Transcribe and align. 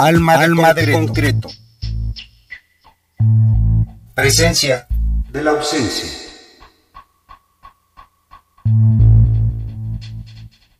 Alma 0.00 0.38
de, 0.38 0.44
Alma 0.44 0.72
de 0.72 0.92
concreto. 0.92 1.50
Presencia 4.14 4.86
de 5.30 5.44
la 5.44 5.50
ausencia. 5.50 6.08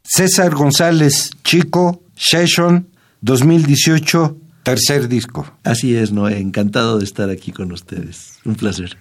César 0.02 0.54
González 0.54 1.30
Chico, 1.44 2.02
Session 2.16 2.88
2018, 3.20 4.38
tercer 4.62 5.06
disco. 5.06 5.46
Así 5.64 5.94
es, 5.94 6.12
Noé, 6.12 6.38
encantado 6.38 6.98
de 6.98 7.04
estar 7.04 7.28
aquí 7.28 7.52
con 7.52 7.72
ustedes. 7.72 8.38
Un 8.46 8.54
placer. 8.54 8.96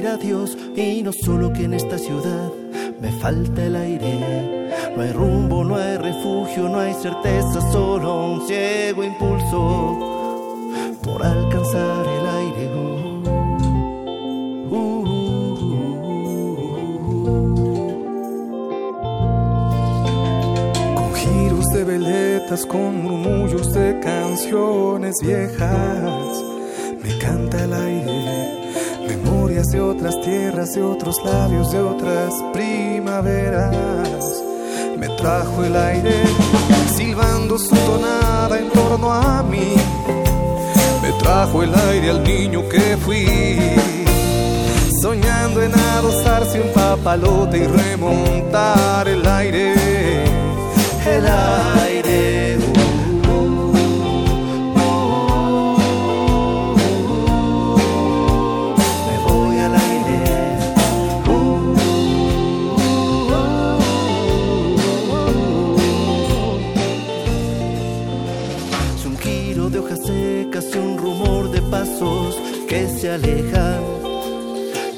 Decir 0.00 0.08
adiós 0.08 0.56
y 0.76 1.02
no 1.02 1.12
solo 1.12 1.52
que 1.52 1.64
en 1.64 1.74
esta 1.74 1.98
ciudad 1.98 2.50
me 3.00 3.12
falta 3.12 3.64
el 3.64 3.76
aire. 3.76 4.70
No 4.96 5.02
hay 5.02 5.12
rumbo, 5.12 5.64
no 5.64 5.76
hay 5.76 5.96
refugio, 5.96 6.68
no 6.68 6.80
hay 6.80 6.94
certeza, 6.94 7.60
solo 7.72 8.32
un 8.32 8.46
ciego 8.46 9.04
impulso 9.04 9.98
por 11.02 11.22
alcanzar 11.22 12.06
el 12.06 12.26
aire. 12.28 12.70
con 20.94 21.14
giros 21.14 21.66
de 21.74 21.84
veletas, 21.84 22.66
con 22.66 23.02
murmullos 23.02 23.72
de 23.72 24.00
canciones 24.00 25.16
viejas, 25.22 26.29
de 29.70 29.80
otras 29.80 30.20
tierras, 30.22 30.72
de 30.74 30.82
otros 30.82 31.16
labios, 31.24 31.70
de 31.70 31.80
otras 31.80 32.32
primaveras. 32.52 33.72
Me 34.98 35.08
trajo 35.10 35.64
el 35.64 35.76
aire, 35.76 36.24
silbando 36.96 37.58
su 37.58 37.76
tonada 37.76 38.58
en 38.58 38.68
torno 38.70 39.12
a 39.12 39.42
mí. 39.42 39.74
Me 41.02 41.12
trajo 41.12 41.62
el 41.62 41.74
aire 41.74 42.10
al 42.10 42.24
niño 42.24 42.68
que 42.68 42.96
fui. 42.96 43.26
Soñando 45.00 45.62
en 45.62 45.72
adosarse 45.74 46.60
un 46.60 46.72
papalote 46.72 47.58
y 47.58 47.66
remontar 47.66 49.08
el 49.08 49.26
aire. 49.26 49.74
El 51.06 51.26
aire. 51.26 52.39
Se 73.10 73.14
alejan, 73.14 73.82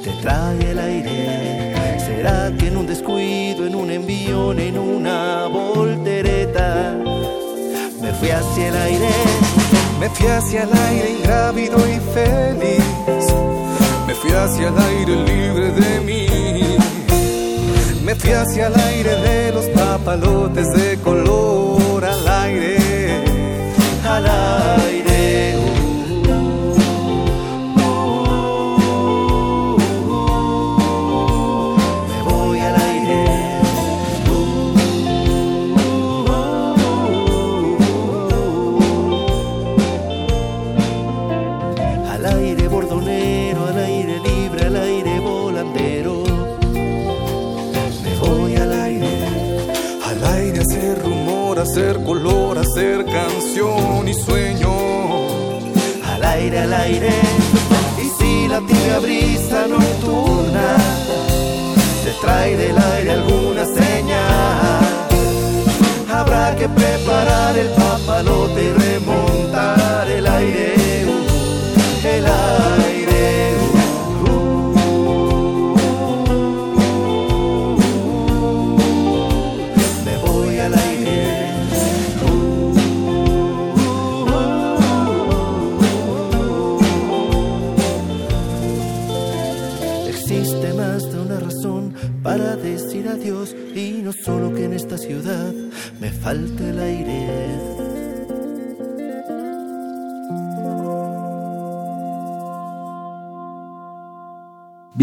te 0.02 0.10
trae 0.20 0.70
el 0.70 0.78
aire. 0.78 1.98
¿Será 1.98 2.52
que 2.58 2.68
en 2.68 2.76
un 2.76 2.86
descuido, 2.86 3.66
en 3.66 3.74
un 3.74 3.90
envío, 3.90 4.52
en 4.52 4.78
una 4.78 5.46
voltereta, 5.46 6.94
me 8.02 8.12
fui 8.12 8.28
hacia 8.28 8.68
el 8.68 8.76
aire? 8.76 9.08
Me 9.98 10.10
fui 10.10 10.26
hacia 10.26 10.64
el 10.64 10.72
aire 10.88 11.10
ingrávido 11.18 11.78
y 11.78 11.98
feliz. 12.12 13.24
Me 14.06 14.14
fui 14.14 14.32
hacia 14.32 14.68
el 14.68 14.78
aire 14.78 15.16
libre 15.30 15.70
de 15.70 16.00
mí. 16.00 16.26
Me 18.04 18.14
fui 18.14 18.32
hacia 18.32 18.66
el 18.66 18.74
aire 18.74 19.16
de 19.28 19.52
los 19.52 19.66
papalotes 19.66 20.70
de 20.74 20.98
color 20.98 22.04
al 22.04 22.28
aire, 22.28 22.76
al 24.04 24.26
aire. 24.26 24.91
Canción 53.12 54.08
y 54.08 54.14
sueño. 54.14 54.72
Al 56.12 56.24
aire, 56.24 56.60
al 56.60 56.72
aire, 56.72 57.12
y 58.02 58.06
si 58.18 58.48
la 58.48 58.60
tibia 58.60 58.98
brisa 59.00 59.66
nocturna 59.68 60.76
te 62.04 62.10
trae 62.22 62.56
del 62.56 62.76
aire 62.78 63.10
alguna 63.12 63.64
señal, 63.66 65.08
habrá 66.10 66.56
que 66.56 66.68
preparar 66.68 67.56
el 67.56 67.68
papalote 67.68 68.64
y 68.64 68.72
remontar 68.72 70.08
el 70.08 70.26
aire, 70.26 70.74
el 72.16 72.26
aire. 72.26 73.51
Me 96.32 96.48
falte 96.48 96.70
el 96.70 96.91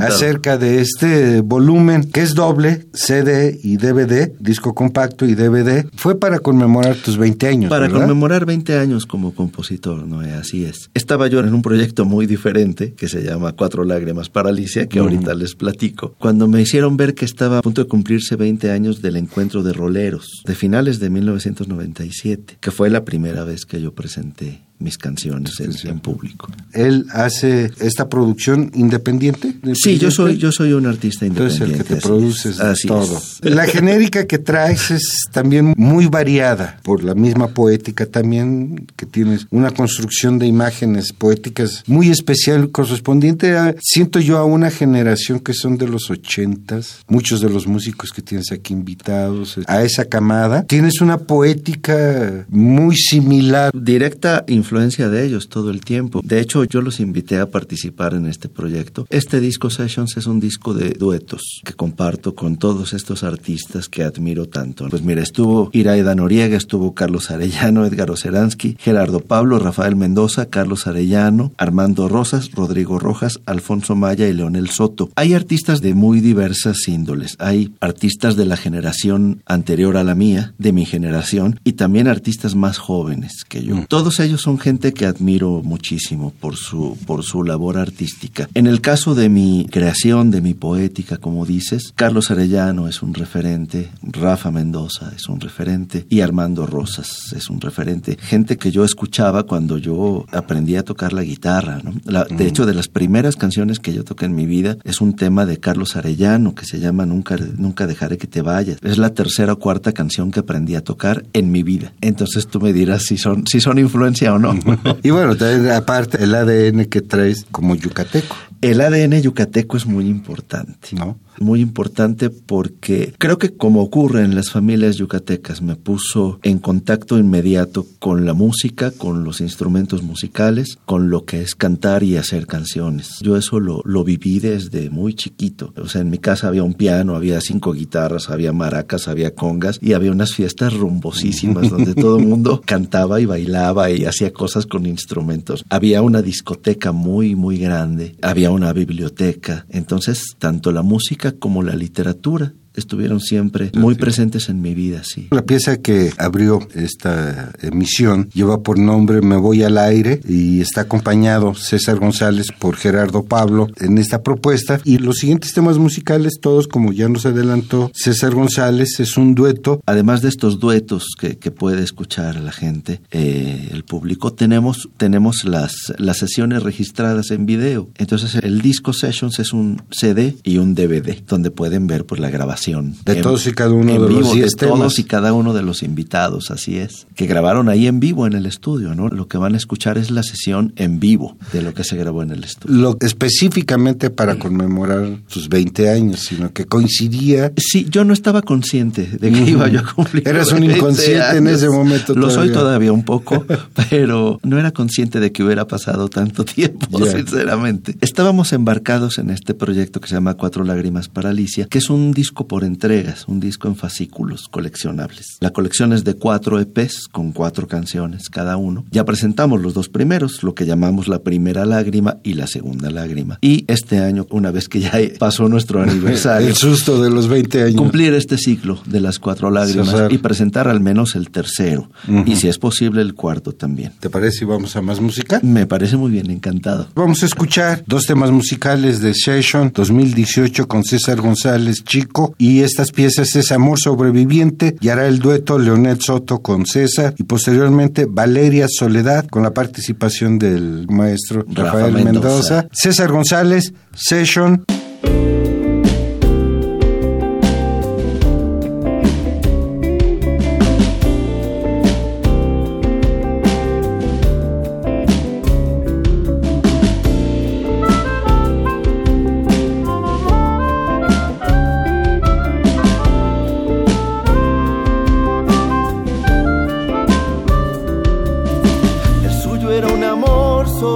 acerca 0.00 0.58
de 0.58 0.80
este 0.80 1.42
volumen 1.42 2.10
que 2.10 2.22
es 2.22 2.34
doble, 2.34 2.88
CD 2.92 3.56
y 3.62 3.76
DVD, 3.76 4.32
disco 4.40 4.74
compacto 4.74 5.27
y 5.28 5.34
DVD, 5.34 5.86
fue 5.96 6.18
para 6.18 6.38
conmemorar 6.38 6.96
tus 6.96 7.16
20 7.16 7.48
años. 7.48 7.70
Para 7.70 7.88
conmemorar 7.88 8.46
20 8.46 8.78
años 8.78 9.06
como 9.06 9.34
compositor, 9.34 10.06
¿no? 10.06 10.20
Así 10.20 10.64
es. 10.64 10.90
Estaba 10.94 11.26
yo 11.28 11.40
en 11.40 11.54
un 11.54 11.62
proyecto 11.62 12.04
muy 12.04 12.26
diferente 12.26 12.94
que 12.94 13.08
se 13.08 13.22
llama 13.22 13.52
Cuatro 13.52 13.84
Lágrimas 13.84 14.28
para 14.28 14.50
Alicia, 14.50 14.88
que 14.88 14.98
ahorita 14.98 15.34
les 15.34 15.54
platico. 15.54 16.14
Cuando 16.18 16.48
me 16.48 16.60
hicieron 16.60 16.96
ver 16.96 17.14
que 17.14 17.24
estaba 17.24 17.58
a 17.58 17.62
punto 17.62 17.82
de 17.82 17.88
cumplirse 17.88 18.36
20 18.36 18.70
años 18.70 19.02
del 19.02 19.16
encuentro 19.16 19.62
de 19.62 19.72
roleros, 19.72 20.42
de 20.44 20.54
finales 20.54 21.00
de 21.00 21.10
1997, 21.10 22.58
que 22.60 22.70
fue 22.70 22.90
la 22.90 23.04
primera 23.04 23.44
vez 23.44 23.64
que 23.64 23.80
yo 23.80 23.94
presenté 23.94 24.67
mis 24.78 24.96
canciones 24.96 25.54
en, 25.84 25.98
público. 25.98 26.50
¿Él 26.72 27.06
hace 27.12 27.72
esta 27.80 28.08
producción 28.08 28.70
independiente? 28.74 29.54
Sí, 29.74 29.98
yo 29.98 30.10
soy, 30.10 30.38
yo 30.38 30.52
soy 30.52 30.72
un 30.72 30.86
artista 30.86 31.26
independiente. 31.26 31.64
Entonces 31.64 31.80
el 31.80 31.84
que 31.84 31.94
te 31.94 32.00
produces 32.00 32.58
todo. 32.86 33.20
La 33.42 33.66
genérica 33.66 34.26
que 34.26 34.38
traes 34.38 34.90
es 34.90 35.24
también 35.32 35.74
muy 35.76 36.06
variada 36.06 36.78
por 36.84 37.02
la 37.02 37.14
misma 37.14 37.48
poética 37.48 38.06
también, 38.06 38.86
que 38.96 39.06
tienes 39.06 39.46
una 39.50 39.72
construcción 39.72 40.38
de 40.38 40.46
imágenes 40.46 41.12
poéticas 41.12 41.82
muy 41.86 42.10
especial, 42.10 42.70
correspondiente 42.70 43.56
a, 43.56 43.74
siento 43.80 44.20
yo, 44.20 44.38
a 44.38 44.44
una 44.44 44.70
generación 44.70 45.40
que 45.40 45.54
son 45.54 45.76
de 45.76 45.88
los 45.88 46.10
ochentas, 46.10 47.00
muchos 47.08 47.40
de 47.40 47.50
los 47.50 47.66
músicos 47.66 48.10
que 48.12 48.22
tienes 48.22 48.52
aquí 48.52 48.74
invitados, 48.74 49.58
a 49.66 49.82
esa 49.82 50.04
camada. 50.04 50.62
Tienes 50.64 51.00
una 51.00 51.18
poética 51.18 52.46
muy 52.48 52.96
similar. 52.96 53.72
Directa 53.74 54.44
influencia 54.46 54.67
de 54.68 55.24
ellos 55.24 55.48
todo 55.48 55.70
el 55.70 55.80
tiempo. 55.80 56.20
De 56.22 56.40
hecho, 56.40 56.64
yo 56.64 56.82
los 56.82 57.00
invité 57.00 57.38
a 57.38 57.50
participar 57.50 58.14
en 58.14 58.26
este 58.26 58.48
proyecto. 58.48 59.06
Este 59.10 59.40
disco 59.40 59.70
Sessions 59.70 60.16
es 60.16 60.26
un 60.26 60.40
disco 60.40 60.74
de 60.74 60.90
duetos 60.90 61.60
que 61.64 61.72
comparto 61.72 62.34
con 62.34 62.56
todos 62.56 62.92
estos 62.92 63.24
artistas 63.24 63.88
que 63.88 64.02
admiro 64.02 64.46
tanto. 64.46 64.88
Pues 64.88 65.02
mira, 65.02 65.22
estuvo 65.22 65.70
Iraida 65.72 66.14
Noriega, 66.14 66.56
estuvo 66.56 66.94
Carlos 66.94 67.30
Arellano, 67.30 67.86
Edgar 67.86 68.10
Oceransky, 68.10 68.76
Gerardo 68.78 69.20
Pablo, 69.20 69.58
Rafael 69.58 69.96
Mendoza, 69.96 70.46
Carlos 70.46 70.86
Arellano, 70.86 71.52
Armando 71.56 72.08
Rosas, 72.08 72.50
Rodrigo 72.52 72.98
Rojas, 72.98 73.40
Alfonso 73.46 73.96
Maya 73.96 74.28
y 74.28 74.32
Leonel 74.32 74.68
Soto. 74.68 75.10
Hay 75.16 75.34
artistas 75.34 75.80
de 75.80 75.94
muy 75.94 76.20
diversas 76.20 76.86
índoles. 76.88 77.36
Hay 77.38 77.72
artistas 77.80 78.36
de 78.36 78.44
la 78.44 78.56
generación 78.56 79.42
anterior 79.46 79.96
a 79.96 80.04
la 80.04 80.14
mía, 80.14 80.54
de 80.58 80.72
mi 80.72 80.84
generación, 80.84 81.60
y 81.64 81.72
también 81.72 82.08
artistas 82.08 82.54
más 82.54 82.78
jóvenes 82.78 83.44
que 83.48 83.62
yo. 83.64 83.76
Mm. 83.76 83.86
Todos 83.86 84.20
ellos 84.20 84.42
son 84.42 84.57
gente 84.58 84.92
que 84.92 85.06
admiro 85.06 85.62
muchísimo 85.62 86.32
por 86.40 86.56
su, 86.56 86.96
por 87.06 87.22
su 87.22 87.42
labor 87.42 87.78
artística. 87.78 88.48
En 88.54 88.66
el 88.66 88.80
caso 88.80 89.14
de 89.14 89.28
mi 89.28 89.66
creación, 89.70 90.30
de 90.30 90.40
mi 90.40 90.54
poética, 90.54 91.16
como 91.16 91.46
dices, 91.46 91.92
Carlos 91.94 92.30
Arellano 92.30 92.88
es 92.88 93.02
un 93.02 93.14
referente, 93.14 93.90
Rafa 94.02 94.50
Mendoza 94.50 95.12
es 95.16 95.28
un 95.28 95.40
referente 95.40 96.06
y 96.08 96.20
Armando 96.20 96.66
Rosas 96.66 97.32
es 97.34 97.50
un 97.50 97.60
referente. 97.60 98.16
Gente 98.20 98.56
que 98.56 98.70
yo 98.70 98.84
escuchaba 98.84 99.44
cuando 99.44 99.78
yo 99.78 100.26
aprendí 100.32 100.76
a 100.76 100.84
tocar 100.84 101.12
la 101.12 101.22
guitarra. 101.22 101.80
de 101.82 102.34
mm. 102.34 102.40
hecho, 102.40 102.66
de 102.66 102.74
las 102.74 102.88
primeras 102.88 103.36
canciones 103.36 103.78
que 103.78 103.92
yo 103.92 104.04
toqué 104.04 104.26
en 104.26 104.34
mi 104.34 104.46
vida 104.46 104.76
es 104.84 105.00
un 105.00 105.14
tema 105.14 105.46
de 105.46 105.58
Carlos 105.58 105.96
Arellano 105.96 106.54
que 106.54 106.64
se 106.64 106.80
llama 106.80 107.06
Nunca, 107.06 107.36
Nunca 107.56 107.86
dejaré 107.86 108.18
que 108.18 108.26
te 108.26 108.42
vayas. 108.42 108.78
Es 108.82 108.98
la 108.98 109.10
tercera 109.10 109.54
o 109.54 109.58
cuarta 109.58 109.92
canción 109.92 110.30
que 110.30 110.40
aprendí 110.40 110.74
a 110.74 110.82
tocar 110.82 111.24
en 111.32 111.50
mi 111.50 111.62
vida. 111.62 111.92
Entonces 112.00 112.46
tú 112.46 112.60
me 112.60 112.72
dirás 112.72 113.04
si 113.04 113.16
son, 113.16 113.44
si 113.46 113.60
son 113.60 113.78
influencia 113.78 114.34
o 114.34 114.38
no. 114.38 114.47
y 115.02 115.10
bueno, 115.10 115.34
aparte 115.74 116.22
el 116.22 116.34
ADN 116.34 116.86
que 116.86 117.00
traes 117.00 117.46
como 117.50 117.74
yucateco. 117.74 118.36
El 118.60 118.80
ADN 118.80 119.20
yucateco 119.22 119.76
es 119.76 119.86
muy 119.86 120.06
importante. 120.06 120.88
¿No? 120.92 121.18
Muy 121.40 121.60
importante 121.60 122.30
porque 122.30 123.14
creo 123.18 123.38
que 123.38 123.56
como 123.56 123.82
ocurre 123.82 124.22
en 124.22 124.34
las 124.34 124.50
familias 124.50 124.96
yucatecas, 124.96 125.62
me 125.62 125.76
puso 125.76 126.38
en 126.42 126.58
contacto 126.58 127.18
inmediato 127.18 127.86
con 127.98 128.24
la 128.24 128.34
música, 128.34 128.90
con 128.90 129.24
los 129.24 129.40
instrumentos 129.40 130.02
musicales, 130.02 130.78
con 130.86 131.10
lo 131.10 131.24
que 131.24 131.42
es 131.42 131.54
cantar 131.54 132.02
y 132.02 132.16
hacer 132.16 132.46
canciones. 132.46 133.18
Yo 133.20 133.36
eso 133.36 133.60
lo, 133.60 133.82
lo 133.84 134.04
viví 134.04 134.40
desde 134.40 134.90
muy 134.90 135.14
chiquito. 135.14 135.72
O 135.76 135.88
sea, 135.88 136.00
en 136.00 136.10
mi 136.10 136.18
casa 136.18 136.48
había 136.48 136.62
un 136.62 136.74
piano, 136.74 137.16
había 137.16 137.40
cinco 137.40 137.72
guitarras, 137.72 138.30
había 138.30 138.52
maracas, 138.52 139.08
había 139.08 139.34
congas 139.34 139.78
y 139.80 139.92
había 139.92 140.12
unas 140.12 140.34
fiestas 140.34 140.74
rumbosísimas 140.74 141.70
donde 141.70 141.94
todo 141.94 142.18
el 142.18 142.26
mundo 142.26 142.62
cantaba 142.64 143.20
y 143.20 143.26
bailaba 143.26 143.90
y 143.90 144.04
hacía 144.04 144.32
cosas 144.32 144.66
con 144.66 144.86
instrumentos. 144.86 145.64
Había 145.68 146.02
una 146.02 146.22
discoteca 146.22 146.92
muy, 146.92 147.34
muy 147.34 147.58
grande, 147.58 148.16
había 148.22 148.50
una 148.50 148.72
biblioteca. 148.72 149.66
Entonces, 149.68 150.36
tanto 150.38 150.72
la 150.72 150.82
música 150.82 151.27
como 151.32 151.62
la 151.62 151.74
literatura 151.74 152.54
estuvieron 152.78 153.20
siempre 153.20 153.70
muy 153.74 153.94
presentes 153.94 154.48
en 154.48 154.60
mi 154.60 154.74
vida, 154.74 155.02
sí. 155.04 155.28
La 155.30 155.42
pieza 155.42 155.78
que 155.78 156.12
abrió 156.18 156.60
esta 156.74 157.52
emisión 157.60 158.28
lleva 158.34 158.62
por 158.62 158.78
nombre 158.78 159.20
Me 159.20 159.36
voy 159.36 159.62
al 159.62 159.78
aire 159.78 160.20
y 160.28 160.60
está 160.60 160.82
acompañado 160.82 161.54
César 161.54 161.98
González 161.98 162.46
por 162.58 162.76
Gerardo 162.76 163.24
Pablo 163.24 163.68
en 163.76 163.98
esta 163.98 164.22
propuesta 164.22 164.80
y 164.84 164.98
los 164.98 165.16
siguientes 165.16 165.52
temas 165.52 165.78
musicales 165.78 166.38
todos 166.40 166.68
como 166.68 166.92
ya 166.92 167.08
nos 167.08 167.26
adelantó 167.26 167.90
César 167.94 168.34
González 168.34 169.00
es 169.00 169.16
un 169.16 169.34
dueto. 169.34 169.80
Además 169.86 170.22
de 170.22 170.28
estos 170.28 170.58
duetos 170.60 171.04
que, 171.18 171.36
puede 171.48 171.82
escuchar 171.82 172.36
la 172.36 172.52
gente, 172.52 173.00
eh, 173.10 173.70
el 173.72 173.82
público, 173.82 174.34
tenemos, 174.34 174.90
tenemos 174.98 175.44
las, 175.44 175.94
las 175.96 176.18
sesiones 176.18 176.62
registradas 176.62 177.30
en 177.30 177.46
video. 177.46 177.88
Entonces 177.96 178.34
el 178.36 178.60
disco 178.60 178.92
Sessions 178.92 179.38
es 179.38 179.52
un 179.52 179.82
CD 179.90 180.36
y 180.44 180.58
un 180.58 180.74
DVD 180.74 181.16
donde 181.26 181.50
pueden 181.50 181.86
ver 181.86 182.04
pues, 182.04 182.20
la 182.20 182.30
grabación 182.30 182.67
de 183.04 183.16
todos 183.16 183.46
y 183.46 183.52
cada 183.52 183.72
uno 183.72 183.92
de 183.92 183.98
los 183.98 184.34
de 184.34 184.48
todos 184.50 184.98
y 184.98 185.04
cada 185.04 185.32
uno 185.32 185.52
de 185.52 185.62
los 185.62 185.82
invitados, 185.82 186.50
así 186.50 186.78
es. 186.78 187.06
Que 187.14 187.26
grabaron 187.26 187.68
ahí 187.68 187.86
en 187.86 188.00
vivo 188.00 188.26
en 188.26 188.34
el 188.34 188.46
estudio, 188.46 188.94
¿no? 188.94 189.08
Lo 189.08 189.28
que 189.28 189.38
van 189.38 189.54
a 189.54 189.56
escuchar 189.56 189.98
es 189.98 190.10
la 190.10 190.22
sesión 190.22 190.72
en 190.76 191.00
vivo 191.00 191.36
de 191.52 191.62
lo 191.62 191.74
que 191.74 191.84
se 191.84 191.96
grabó 191.96 192.22
en 192.22 192.30
el 192.30 192.44
estudio. 192.44 192.76
Lo 192.76 192.96
específicamente 193.00 194.10
para 194.10 194.38
conmemorar 194.38 195.18
sus 195.26 195.48
20 195.48 195.90
años, 195.90 196.20
sino 196.20 196.52
que 196.52 196.66
coincidía. 196.66 197.52
Sí, 197.56 197.86
yo 197.90 198.04
no 198.04 198.12
estaba 198.12 198.42
consciente 198.42 199.06
de 199.06 199.32
que 199.32 199.50
iba 199.50 199.68
yo 199.68 199.80
a 199.80 199.94
cumplir. 199.94 200.26
Eras 200.26 200.52
un 200.52 200.64
inconsciente 200.64 201.36
en 201.36 201.46
ese 201.46 201.68
momento. 201.68 202.14
Lo 202.14 202.30
soy 202.30 202.52
todavía 202.52 202.92
un 202.92 203.04
poco, 203.04 203.44
pero 203.90 204.40
no 204.42 204.58
era 204.58 204.72
consciente 204.72 205.20
de 205.20 205.32
que 205.32 205.42
hubiera 205.42 205.66
pasado 205.66 206.08
tanto 206.08 206.44
tiempo, 206.44 206.86
sinceramente. 207.06 207.96
Estábamos 208.00 208.52
embarcados 208.52 209.18
en 209.18 209.30
este 209.30 209.54
proyecto 209.54 210.00
que 210.00 210.08
se 210.08 210.14
llama 210.14 210.34
Cuatro 210.34 210.64
Lágrimas 210.64 211.08
para 211.08 211.30
Alicia, 211.30 211.66
que 211.66 211.78
es 211.78 211.90
un 211.90 212.12
disco 212.12 212.46
por 212.46 212.57
entregas, 212.64 213.26
un 213.28 213.40
disco 213.40 213.68
en 213.68 213.76
fascículos 213.76 214.48
coleccionables. 214.48 215.38
La 215.40 215.50
colección 215.50 215.92
es 215.92 216.04
de 216.04 216.14
cuatro 216.14 216.60
EPs 216.60 217.08
con 217.08 217.32
cuatro 217.32 217.66
canciones 217.66 218.28
cada 218.28 218.56
uno. 218.56 218.84
Ya 218.90 219.04
presentamos 219.04 219.60
los 219.60 219.74
dos 219.74 219.88
primeros, 219.88 220.42
lo 220.42 220.54
que 220.54 220.66
llamamos 220.66 221.08
la 221.08 221.20
primera 221.20 221.64
lágrima 221.64 222.18
y 222.22 222.34
la 222.34 222.46
segunda 222.46 222.90
lágrima. 222.90 223.38
Y 223.40 223.64
este 223.68 223.98
año, 223.98 224.26
una 224.30 224.50
vez 224.50 224.68
que 224.68 224.80
ya 224.80 224.92
pasó 225.18 225.48
nuestro 225.48 225.82
aniversario, 225.82 226.48
el 226.48 226.54
susto 226.54 227.02
de 227.02 227.10
los 227.10 227.28
20 227.28 227.62
años, 227.62 227.76
cumplir 227.76 228.14
este 228.14 228.38
ciclo 228.38 228.80
de 228.86 229.00
las 229.00 229.18
cuatro 229.18 229.50
lágrimas 229.50 230.10
y 230.10 230.18
presentar 230.18 230.68
al 230.68 230.80
menos 230.80 231.16
el 231.16 231.30
tercero 231.30 231.90
y 232.26 232.36
si 232.36 232.48
es 232.48 232.58
posible 232.58 233.02
el 233.02 233.14
cuarto 233.14 233.52
también. 233.52 233.92
¿Te 234.00 234.10
parece 234.10 234.38
si 234.38 234.44
vamos 234.44 234.76
a 234.76 234.82
más 234.82 235.00
música? 235.00 235.40
Me 235.42 235.66
parece 235.66 235.96
muy 235.96 236.10
bien, 236.10 236.30
encantado. 236.30 236.88
Vamos 236.94 237.22
a 237.22 237.26
escuchar 237.26 237.82
dos 237.86 238.06
temas 238.06 238.30
musicales 238.30 239.00
de 239.00 239.14
Session 239.14 239.72
2018 239.74 240.68
con 240.68 240.84
César 240.84 241.20
González 241.20 241.84
Chico 241.84 242.34
y 242.38 242.47
estas 242.60 242.90
piezas 242.90 243.36
es 243.36 243.52
Amor 243.52 243.78
Sobreviviente 243.78 244.76
y 244.80 244.88
hará 244.88 245.06
el 245.06 245.18
dueto 245.18 245.58
Leonel 245.58 246.00
Soto 246.00 246.40
con 246.40 246.66
César 246.66 247.14
y 247.18 247.24
posteriormente 247.24 248.06
Valeria 248.08 248.66
Soledad 248.68 249.26
con 249.26 249.42
la 249.42 249.52
participación 249.52 250.38
del 250.38 250.86
maestro 250.88 251.44
Rafael 251.48 251.92
Mendoza. 252.04 252.66
César 252.72 253.10
González, 253.10 253.72
Session. 253.94 254.64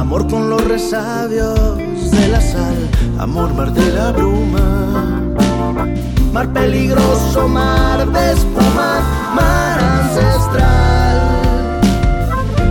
amor 0.00 0.26
con 0.28 0.48
los 0.48 0.64
resabios 0.64 2.10
de 2.10 2.28
la 2.28 2.40
sal, 2.40 2.88
amor 3.18 3.52
mar 3.52 3.70
de 3.70 3.92
la 3.92 4.10
bruma, 4.12 5.20
mar 6.32 6.48
peligroso, 6.54 7.46
mar 7.46 8.10
de 8.10 8.32
espuma, 8.32 9.02
mar 9.34 9.78
ancestral, 9.78 11.20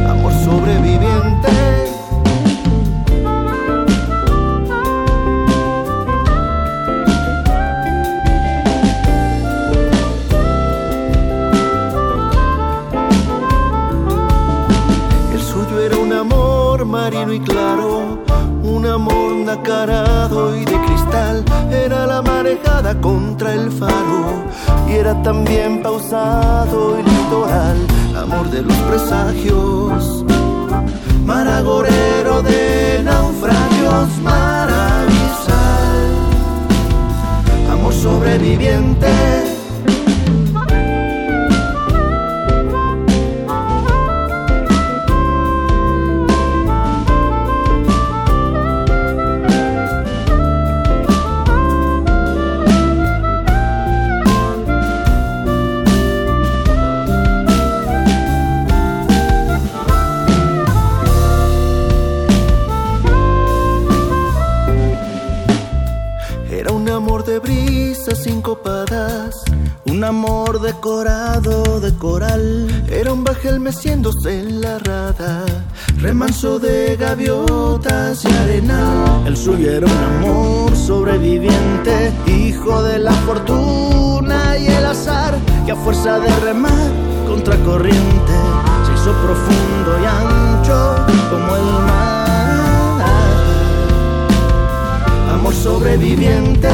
amor 0.10 0.34
sobreviviente. 0.44 1.59
También 25.24 25.82
pausado 25.82 27.00
y 27.00 27.04
litoral, 27.04 27.78
amor 28.16 28.50
de 28.50 28.62
los 28.62 28.76
presagios. 28.78 30.26
Maragorero 31.26 32.42
de 32.42 33.02
naufragios, 33.04 34.18
maravizal, 34.24 35.56
amor 37.72 37.94
sobreviviente 37.94 39.39
de 76.42 76.96
gaviotas 76.96 78.24
y 78.24 78.34
arena. 78.34 79.22
El 79.26 79.36
suyo 79.36 79.72
era 79.72 79.86
un 79.86 80.04
amor 80.04 80.74
sobreviviente, 80.74 82.14
hijo 82.28 82.82
de 82.82 82.98
la 83.00 83.12
fortuna 83.12 84.58
y 84.58 84.68
el 84.68 84.86
azar, 84.86 85.38
que 85.66 85.74
a 85.74 85.76
fuerza 85.76 86.18
de 86.20 86.34
remar 86.38 86.92
contra 87.28 87.58
corriente 87.58 88.34
se 88.86 88.94
hizo 88.94 89.12
profundo 89.22 90.00
y 90.02 90.06
ancho 90.06 91.06
como 91.30 91.56
el 91.58 91.64
mar. 91.88 93.04
Amor 95.34 95.54
sobreviviente 95.54 96.70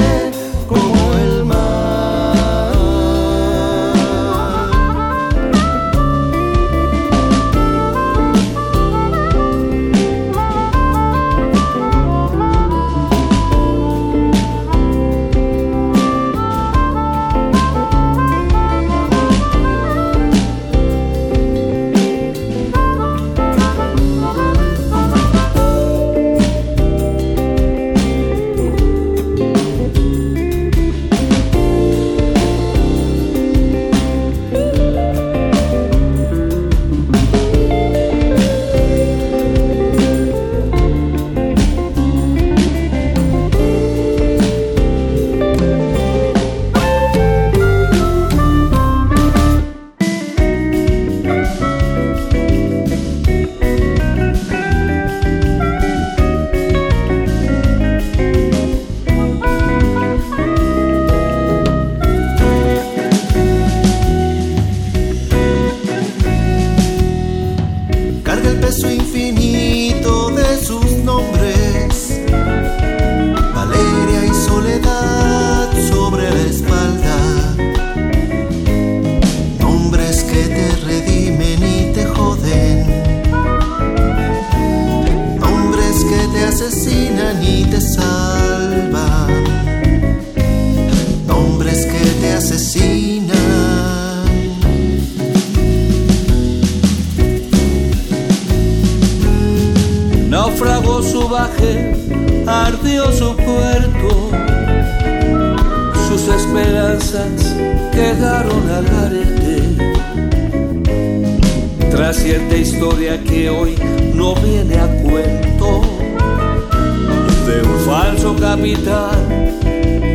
ermita 118.65 119.11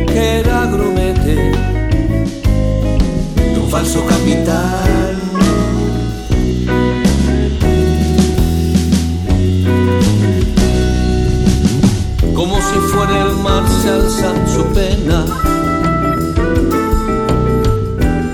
que 0.07 0.39
era 0.39 0.65
grumete 0.65 1.51
tu 3.55 3.61
falso 3.69 4.05
capitán. 4.05 5.15
Como 12.33 12.55
si 12.57 12.77
fuera 12.91 13.27
el 13.27 13.35
mar 13.37 13.63
se 13.81 13.89
alzan 13.89 14.47
su 14.49 14.63
pena, 14.73 15.25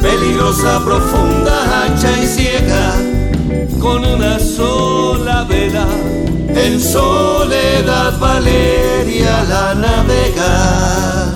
peligrosa, 0.02 0.84
profunda, 0.84 1.86
ancha 1.86 2.24
y 2.24 2.26
ciega, 2.26 2.96
con 3.80 4.04
una 4.04 4.40
sola 4.40 5.44
vela. 5.44 5.86
En 6.68 6.82
soledad 6.82 8.20
Valeria 8.20 9.42
la 9.46 9.74
navega. 9.74 11.34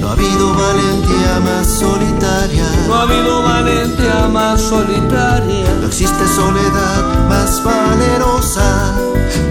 No 0.00 0.08
ha 0.08 0.12
habido 0.12 0.54
valentía 0.54 1.40
más 1.44 1.66
solitaria. 1.66 2.64
No 2.86 2.94
ha 2.94 3.02
habido 3.02 3.42
valentía 3.42 4.28
más 4.28 4.60
solitaria. 4.60 5.68
No 5.80 5.88
existe 5.88 6.24
soledad 6.28 7.28
más 7.28 7.60
valerosa, 7.64 8.94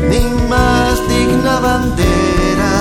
ni 0.10 0.24
más 0.48 0.94
digna 1.10 1.60
bandera 1.60 2.74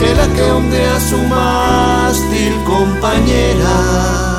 que 0.00 0.12
la 0.16 0.26
que 0.34 0.50
ondea 0.50 0.98
su 0.98 1.18
mástil 1.28 2.54
compañera. 2.64 4.31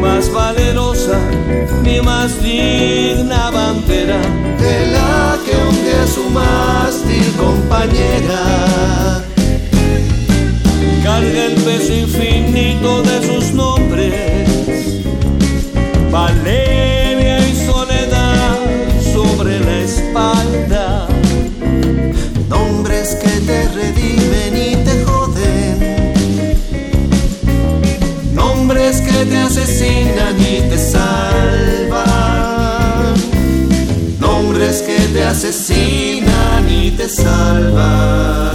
Más 0.00 0.30
valerosa, 0.32 1.18
ni 1.82 2.00
más 2.00 2.42
digna 2.42 3.50
bandera 3.50 4.20
que 4.58 4.86
la 4.92 5.38
que 5.44 5.56
hunde 5.56 6.06
su 6.14 6.28
mástil 6.30 7.32
compañera. 7.36 9.22
Carga 11.02 11.44
el 11.46 11.54
peso 11.54 11.92
infinito 11.92 13.02
de 13.02 13.26
sus 13.26 13.52
nombres. 13.52 14.48
Valeria 16.10 16.63
te 29.24 29.36
asesinan 29.38 30.40
y 30.40 30.60
te 30.68 30.78
salvan. 30.78 32.04
Nombres 34.20 34.82
que 34.82 34.98
te 35.12 35.24
asesinan 35.24 36.68
y 36.68 36.90
te 36.90 37.08
salvan. 37.08 38.54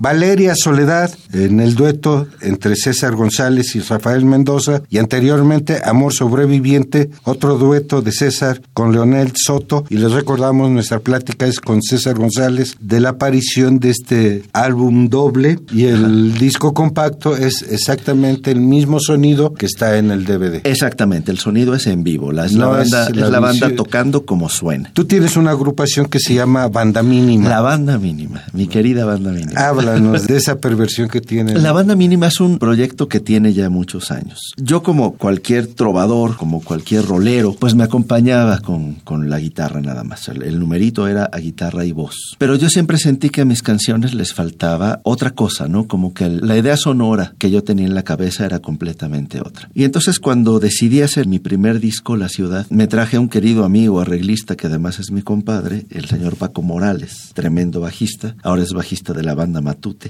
Valeria 0.00 0.54
Soledad 0.56 1.10
en 1.34 1.60
el 1.60 1.74
dueto 1.74 2.26
entre 2.40 2.74
César 2.74 3.14
González 3.14 3.76
y 3.76 3.80
Rafael 3.80 4.24
Mendoza 4.24 4.80
y 4.88 4.96
anteriormente 4.96 5.82
Amor 5.84 6.14
Sobreviviente, 6.14 7.10
otro 7.24 7.58
dueto 7.58 8.00
de 8.00 8.10
César 8.10 8.62
con 8.72 8.92
Leonel 8.92 9.32
Soto 9.36 9.84
y 9.90 9.98
les 9.98 10.12
recordamos 10.12 10.70
nuestra 10.70 11.00
plática 11.00 11.46
es 11.46 11.60
con 11.60 11.82
César 11.82 12.16
González 12.16 12.76
de 12.80 12.98
la 13.00 13.10
aparición 13.10 13.78
de 13.78 13.90
este 13.90 14.42
álbum 14.54 15.10
doble 15.10 15.58
y 15.70 15.84
el 15.84 16.32
disco 16.38 16.72
compacto 16.72 17.36
es 17.36 17.60
exactamente 17.70 18.50
el 18.50 18.60
mismo 18.60 19.00
sonido 19.00 19.52
que 19.52 19.66
está 19.66 19.98
en 19.98 20.10
el 20.10 20.24
DVD. 20.24 20.62
Exactamente, 20.64 21.30
el 21.30 21.38
sonido 21.38 21.74
es 21.74 21.86
en 21.86 22.04
vivo, 22.04 22.32
la, 22.32 22.46
es, 22.46 22.54
la, 22.54 22.68
banda, 22.68 23.06
es 23.06 23.16
la 23.16 23.38
banda 23.38 23.76
tocando 23.76 24.24
como 24.24 24.48
suena. 24.48 24.90
Tú 24.94 25.04
tienes 25.04 25.36
una 25.36 25.50
agrupación 25.50 26.06
que 26.06 26.20
se 26.20 26.32
llama 26.32 26.68
Banda 26.68 27.02
Mínima. 27.02 27.50
La 27.50 27.60
Banda 27.60 27.98
Mínima, 27.98 28.44
mi 28.54 28.66
querida 28.66 29.04
Banda 29.04 29.30
Mínima. 29.30 29.60
Habla 29.60 29.89
de 29.98 30.36
esa 30.36 30.58
perversión 30.58 31.08
que 31.08 31.20
tiene. 31.20 31.54
La 31.54 31.72
banda 31.72 31.94
mínima 31.94 32.28
es 32.28 32.40
un 32.40 32.58
proyecto 32.58 33.08
que 33.08 33.20
tiene 33.20 33.52
ya 33.52 33.70
muchos 33.70 34.10
años. 34.10 34.52
Yo 34.56 34.82
como 34.82 35.14
cualquier 35.14 35.66
trovador, 35.66 36.36
como 36.36 36.62
cualquier 36.62 37.06
rolero, 37.06 37.54
pues 37.58 37.74
me 37.74 37.84
acompañaba 37.84 38.58
con, 38.58 38.94
con 38.94 39.30
la 39.30 39.38
guitarra 39.38 39.80
nada 39.80 40.04
más. 40.04 40.28
El, 40.28 40.58
numerito 40.58 41.08
era 41.08 41.24
a 41.24 41.38
guitarra 41.38 41.84
y 41.84 41.92
voz. 41.92 42.36
Pero 42.38 42.56
yo 42.56 42.68
siempre 42.68 42.98
sentí 42.98 43.30
que 43.30 43.40
a 43.40 43.44
mis 43.44 43.62
canciones 43.62 44.14
les 44.14 44.34
faltaba 44.34 45.00
otra 45.04 45.30
cosa, 45.30 45.68
¿no? 45.68 45.86
Como 45.86 46.14
que 46.14 46.28
la 46.28 46.56
idea 46.56 46.76
sonora 46.76 47.34
que 47.38 47.50
yo 47.50 47.64
tenía 47.64 47.86
en 47.86 47.94
la 47.94 48.02
cabeza 48.02 48.44
era 48.44 48.58
completamente 48.58 49.40
otra. 49.40 49.68
Y 49.74 49.84
entonces 49.84 50.18
cuando 50.18 50.60
decidí 50.60 51.02
hacer 51.02 51.26
mi 51.26 51.38
primer 51.38 51.80
disco, 51.80 52.16
La 52.16 52.28
Ciudad, 52.28 52.66
me 52.70 52.86
traje 52.86 53.16
a 53.16 53.20
un 53.20 53.28
querido 53.28 53.64
amigo 53.64 54.00
arreglista 54.00 54.56
que 54.56 54.66
además 54.66 54.98
es 54.98 55.10
mi 55.10 55.22
compadre, 55.22 55.86
el 55.90 56.06
señor 56.06 56.36
Paco 56.36 56.62
Morales, 56.62 57.30
tremendo 57.34 57.80
bajista. 57.80 58.36
Ahora 58.42 58.62
es 58.62 58.72
bajista 58.72 59.12
de 59.12 59.22
la 59.22 59.34
banda 59.34 59.60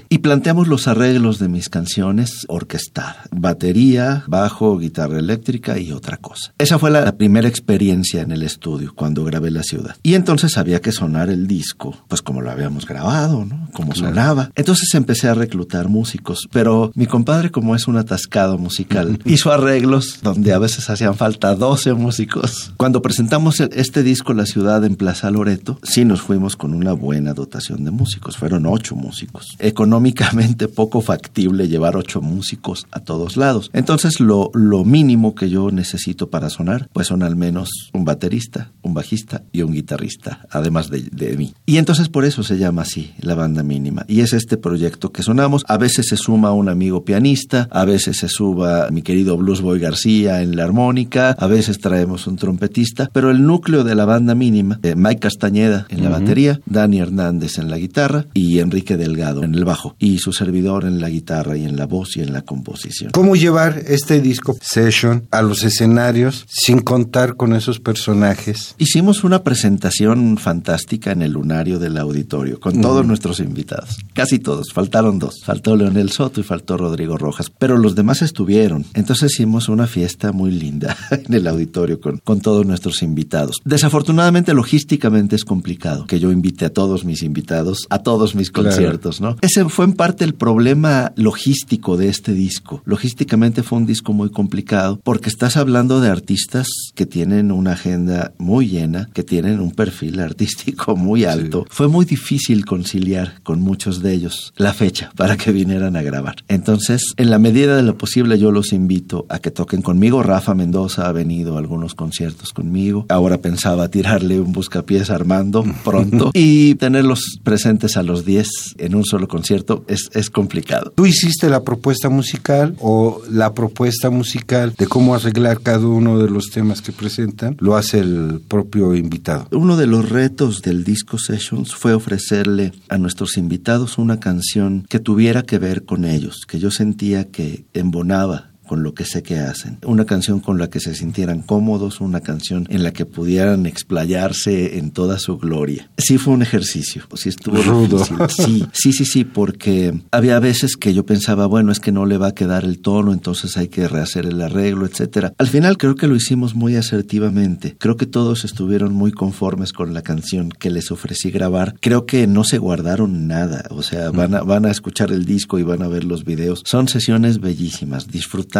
y 0.09 0.19
planteamos 0.19 0.67
los 0.67 0.87
arreglos 0.87 1.39
de 1.39 1.47
mis 1.47 1.69
canciones 1.69 2.45
orquestadas. 2.47 3.27
Batería, 3.31 4.23
bajo, 4.27 4.77
guitarra 4.77 5.19
eléctrica 5.19 5.79
y 5.79 5.91
otra 5.91 6.17
cosa. 6.17 6.53
Esa 6.57 6.77
fue 6.77 6.91
la, 6.91 7.11
primera 7.15 7.47
experiencia 7.47 8.21
en 8.21 8.31
el 8.31 8.43
estudio 8.43 8.93
cuando 8.95 9.23
grabé 9.23 9.51
La 9.51 9.63
Ciudad. 9.63 9.95
Y 10.03 10.15
entonces 10.15 10.57
había 10.57 10.81
que 10.81 10.91
sonar 10.91 11.29
el 11.29 11.47
disco, 11.47 11.95
pues 12.07 12.21
como 12.21 12.41
lo 12.41 12.51
habíamos 12.51 12.85
grabado, 12.85 13.45
¿no? 13.45 13.69
Como 13.73 13.93
sonaba. 13.95 14.51
Entonces 14.55 14.93
empecé 14.93 15.27
a 15.27 15.33
reclutar 15.33 15.87
músicos, 15.87 16.47
pero 16.51 16.91
mi 16.95 17.05
compadre 17.05 17.51
como 17.51 17.75
es 17.75 17.87
un 17.87 17.97
atascado 17.97 18.57
musical, 18.57 19.19
hizo 19.25 19.51
arreglos 19.51 20.19
donde 20.21 20.53
a 20.53 20.59
veces 20.59 20.89
hacían 20.89 21.15
falta 21.15 21.55
12 21.55 21.93
músicos. 21.93 22.73
Cuando 22.77 23.01
presentamos 23.01 23.59
este 23.59 24.03
disco 24.03 24.33
La 24.33 24.45
Ciudad 24.45 24.83
en 24.83 24.95
Plaza 24.95 25.31
Loreto, 25.31 25.79
sí 25.83 26.05
nos 26.05 26.21
fuimos 26.21 26.55
con 26.55 26.73
una 26.73 26.93
buena 26.93 27.33
dotación 27.33 27.83
de 27.83 27.91
músicos. 27.91 28.37
Fueron 28.37 28.65
ocho 28.65 28.95
músicos 28.95 29.55
económicamente 29.61 30.67
poco 30.67 31.01
factible 31.01 31.67
llevar 31.67 31.95
ocho 31.95 32.21
músicos 32.21 32.87
a 32.91 32.99
todos 32.99 33.37
lados. 33.37 33.69
Entonces 33.73 34.19
lo, 34.19 34.51
lo 34.53 34.83
mínimo 34.83 35.35
que 35.35 35.49
yo 35.49 35.71
necesito 35.71 36.29
para 36.29 36.49
sonar, 36.49 36.89
pues 36.93 37.07
son 37.07 37.23
al 37.23 37.35
menos 37.35 37.69
un 37.93 38.05
baterista, 38.05 38.71
un 38.81 38.93
bajista 38.93 39.43
y 39.51 39.61
un 39.61 39.73
guitarrista, 39.73 40.45
además 40.49 40.89
de, 40.89 41.03
de 41.03 41.37
mí. 41.37 41.53
Y 41.65 41.77
entonces 41.77 42.09
por 42.09 42.25
eso 42.25 42.43
se 42.43 42.57
llama 42.57 42.81
así, 42.81 43.13
la 43.19 43.35
banda 43.35 43.63
mínima. 43.63 44.05
Y 44.07 44.21
es 44.21 44.33
este 44.33 44.57
proyecto 44.57 45.11
que 45.11 45.23
sonamos. 45.23 45.63
A 45.67 45.77
veces 45.77 46.07
se 46.07 46.17
suma 46.17 46.51
un 46.53 46.69
amigo 46.69 47.05
pianista, 47.05 47.67
a 47.71 47.85
veces 47.85 48.17
se 48.17 48.27
suba 48.27 48.89
mi 48.91 49.01
querido 49.01 49.37
Blues 49.37 49.61
Boy 49.61 49.79
García 49.79 50.41
en 50.41 50.55
la 50.55 50.63
armónica, 50.63 51.35
a 51.37 51.47
veces 51.47 51.79
traemos 51.79 52.27
un 52.27 52.35
trompetista, 52.35 53.09
pero 53.13 53.31
el 53.31 53.45
núcleo 53.45 53.83
de 53.83 53.95
la 53.95 54.05
banda 54.05 54.35
mínima, 54.35 54.79
eh, 54.83 54.95
Mike 54.95 55.21
Castañeda 55.21 55.85
en 55.89 56.03
la 56.03 56.09
batería, 56.09 56.59
Dani 56.65 56.99
Hernández 56.99 57.57
en 57.57 57.69
la 57.69 57.77
guitarra 57.77 58.25
y 58.33 58.59
Enrique 58.59 58.97
Delgado 58.97 59.43
en 59.43 59.50
el 59.55 59.65
bajo 59.65 59.95
y 59.99 60.19
su 60.19 60.33
servidor 60.33 60.85
en 60.85 60.99
la 60.99 61.09
guitarra 61.09 61.57
y 61.57 61.65
en 61.65 61.77
la 61.77 61.85
voz 61.85 62.17
y 62.17 62.21
en 62.21 62.33
la 62.33 62.41
composición. 62.41 63.11
¿Cómo 63.11 63.35
llevar 63.35 63.81
este 63.87 64.21
disco 64.21 64.55
Session 64.61 65.27
a 65.31 65.41
los 65.41 65.63
escenarios 65.63 66.45
sin 66.47 66.79
contar 66.79 67.35
con 67.35 67.53
esos 67.53 67.79
personajes? 67.79 68.75
Hicimos 68.77 69.23
una 69.23 69.43
presentación 69.43 70.37
fantástica 70.37 71.11
en 71.11 71.21
el 71.21 71.31
lunario 71.31 71.79
del 71.79 71.97
auditorio 71.97 72.59
con 72.59 72.81
todos 72.81 73.05
nuestros 73.05 73.39
invitados, 73.39 73.97
casi 74.13 74.39
todos, 74.39 74.73
faltaron 74.73 75.19
dos, 75.19 75.41
faltó 75.43 75.75
Leonel 75.75 76.11
Soto 76.11 76.39
y 76.39 76.43
faltó 76.43 76.77
Rodrigo 76.77 77.17
Rojas, 77.17 77.51
pero 77.57 77.77
los 77.77 77.95
demás 77.95 78.21
estuvieron. 78.21 78.85
Entonces 78.93 79.33
hicimos 79.33 79.69
una 79.69 79.87
fiesta 79.87 80.31
muy 80.31 80.51
linda 80.51 80.95
en 81.11 81.33
el 81.33 81.47
auditorio 81.47 81.99
con, 81.99 82.17
con 82.17 82.41
todos 82.41 82.65
nuestros 82.65 83.01
invitados. 83.03 83.57
Desafortunadamente 83.65 84.53
logísticamente 84.53 85.35
es 85.35 85.45
complicado 85.45 86.05
que 86.05 86.19
yo 86.19 86.31
invite 86.31 86.65
a 86.65 86.73
todos 86.73 87.05
mis 87.05 87.23
invitados 87.23 87.87
a 87.89 87.99
todos 87.99 88.35
mis 88.35 88.51
conciertos, 88.51 89.21
¿no? 89.21 89.35
Ese 89.41 89.67
fue 89.69 89.85
en 89.85 89.93
parte 89.93 90.23
el 90.23 90.35
problema 90.35 91.13
logístico 91.15 91.97
de 91.97 92.09
este 92.09 92.33
disco. 92.33 92.81
Logísticamente 92.85 93.63
fue 93.63 93.79
un 93.79 93.85
disco 93.85 94.13
muy 94.13 94.29
complicado 94.29 94.99
porque 95.03 95.29
estás 95.29 95.57
hablando 95.57 96.01
de 96.01 96.09
artistas 96.09 96.67
que 96.95 97.05
tienen 97.05 97.51
una 97.51 97.73
agenda 97.73 98.33
muy 98.37 98.67
llena, 98.67 99.09
que 99.13 99.23
tienen 99.23 99.59
un 99.59 99.71
perfil 99.71 100.19
artístico 100.19 100.95
muy 100.95 101.25
alto. 101.25 101.65
Fue 101.69 101.87
muy 101.87 102.05
difícil 102.05 102.65
conciliar 102.65 103.41
con 103.43 103.61
muchos 103.61 104.01
de 104.01 104.13
ellos 104.13 104.53
la 104.57 104.73
fecha 104.73 105.11
para 105.15 105.37
que 105.37 105.51
vinieran 105.51 105.95
a 105.95 106.01
grabar. 106.01 106.35
Entonces, 106.47 107.13
en 107.17 107.29
la 107.29 107.39
medida 107.39 107.75
de 107.75 107.83
lo 107.83 107.97
posible 107.97 108.37
yo 108.37 108.51
los 108.51 108.73
invito 108.73 109.25
a 109.29 109.39
que 109.39 109.51
toquen 109.51 109.81
conmigo. 109.81 110.23
Rafa 110.23 110.53
Mendoza 110.53 111.07
ha 111.07 111.11
venido 111.11 111.55
a 111.55 111.59
algunos 111.59 111.95
conciertos 111.95 112.53
conmigo. 112.53 113.05
Ahora 113.09 113.39
pensaba 113.39 113.89
tirarle 113.89 114.39
un 114.39 114.51
buscapiés 114.51 115.09
a 115.09 115.15
Armando 115.15 115.63
pronto 115.83 116.31
y 116.35 116.75
tenerlos 116.75 117.39
presentes 117.43 117.97
a 117.97 118.03
los 118.03 118.25
10 118.25 118.75
en 118.77 118.95
un 118.95 119.05
solo 119.05 119.21
solo 119.21 119.27
concierto 119.31 119.83
es, 119.87 120.09
es 120.13 120.29
complicado. 120.29 120.91
¿Tú 120.93 121.07
hiciste 121.07 121.49
la 121.49 121.63
propuesta 121.63 122.09
musical 122.09 122.75
o 122.79 123.21
la 123.29 123.53
propuesta 123.53 124.09
musical 124.09 124.75
de 124.77 124.85
cómo 124.85 125.15
arreglar 125.15 125.61
cada 125.61 125.87
uno 125.87 126.19
de 126.19 126.29
los 126.29 126.51
temas 126.51 126.81
que 126.81 126.91
presentan 126.91 127.55
lo 127.59 127.75
hace 127.75 127.99
el 127.99 128.41
propio 128.47 128.93
invitado? 128.93 129.47
Uno 129.51 129.77
de 129.77 129.87
los 129.87 130.09
retos 130.09 130.61
del 130.61 130.83
disco 130.83 131.17
Sessions 131.17 131.73
fue 131.73 131.93
ofrecerle 131.93 132.73
a 132.89 132.97
nuestros 132.97 133.37
invitados 133.37 133.97
una 133.97 134.19
canción 134.19 134.85
que 134.89 134.99
tuviera 134.99 135.43
que 135.43 135.57
ver 135.57 135.85
con 135.85 136.05
ellos, 136.05 136.45
que 136.45 136.59
yo 136.59 136.69
sentía 136.69 137.31
que 137.31 137.65
embonaba 137.73 138.50
con 138.71 138.83
lo 138.83 138.93
que 138.93 139.03
sé 139.03 139.21
que 139.21 139.37
hacen. 139.37 139.79
Una 139.85 140.05
canción 140.05 140.39
con 140.39 140.57
la 140.57 140.69
que 140.69 140.79
se 140.79 140.95
sintieran 140.95 141.41
cómodos, 141.41 141.99
una 141.99 142.21
canción 142.21 142.67
en 142.69 142.83
la 142.83 142.93
que 142.93 143.05
pudieran 143.05 143.65
explayarse 143.65 144.77
en 144.77 144.91
toda 144.91 145.19
su 145.19 145.37
gloria. 145.37 145.89
Sí 145.97 146.17
fue 146.17 146.35
un 146.35 146.41
ejercicio, 146.41 147.03
sí 147.15 147.27
estuvo 147.27 147.61
rudo. 147.61 148.01
Sí, 148.29 148.65
sí, 148.71 148.93
sí, 148.93 149.03
sí, 149.03 149.25
porque 149.25 149.93
había 150.11 150.39
veces 150.39 150.77
que 150.77 150.93
yo 150.93 151.05
pensaba, 151.05 151.47
bueno, 151.47 151.73
es 151.73 151.81
que 151.81 151.91
no 151.91 152.05
le 152.05 152.17
va 152.17 152.27
a 152.27 152.33
quedar 152.33 152.63
el 152.63 152.79
tono, 152.79 153.11
entonces 153.11 153.57
hay 153.57 153.67
que 153.67 153.89
rehacer 153.89 154.25
el 154.25 154.41
arreglo, 154.41 154.85
etcétera. 154.85 155.33
Al 155.37 155.47
final 155.47 155.77
creo 155.77 155.95
que 155.95 156.07
lo 156.07 156.15
hicimos 156.15 156.55
muy 156.55 156.77
asertivamente. 156.77 157.75
Creo 157.77 157.97
que 157.97 158.05
todos 158.05 158.45
estuvieron 158.45 158.93
muy 158.93 159.11
conformes 159.11 159.73
con 159.73 159.93
la 159.93 160.01
canción 160.01 160.49
que 160.49 160.69
les 160.69 160.91
ofrecí 160.91 161.29
grabar. 161.29 161.75
Creo 161.81 162.05
que 162.05 162.25
no 162.25 162.45
se 162.45 162.57
guardaron 162.57 163.27
nada, 163.27 163.65
o 163.69 163.83
sea, 163.83 164.11
van 164.11 164.33
a, 164.33 164.43
van 164.43 164.65
a 164.65 164.71
escuchar 164.71 165.11
el 165.11 165.25
disco 165.25 165.59
y 165.59 165.63
van 165.63 165.81
a 165.81 165.89
ver 165.89 166.05
los 166.05 166.23
videos. 166.23 166.61
Son 166.65 166.87
sesiones 166.87 167.41
bellísimas, 167.41 168.07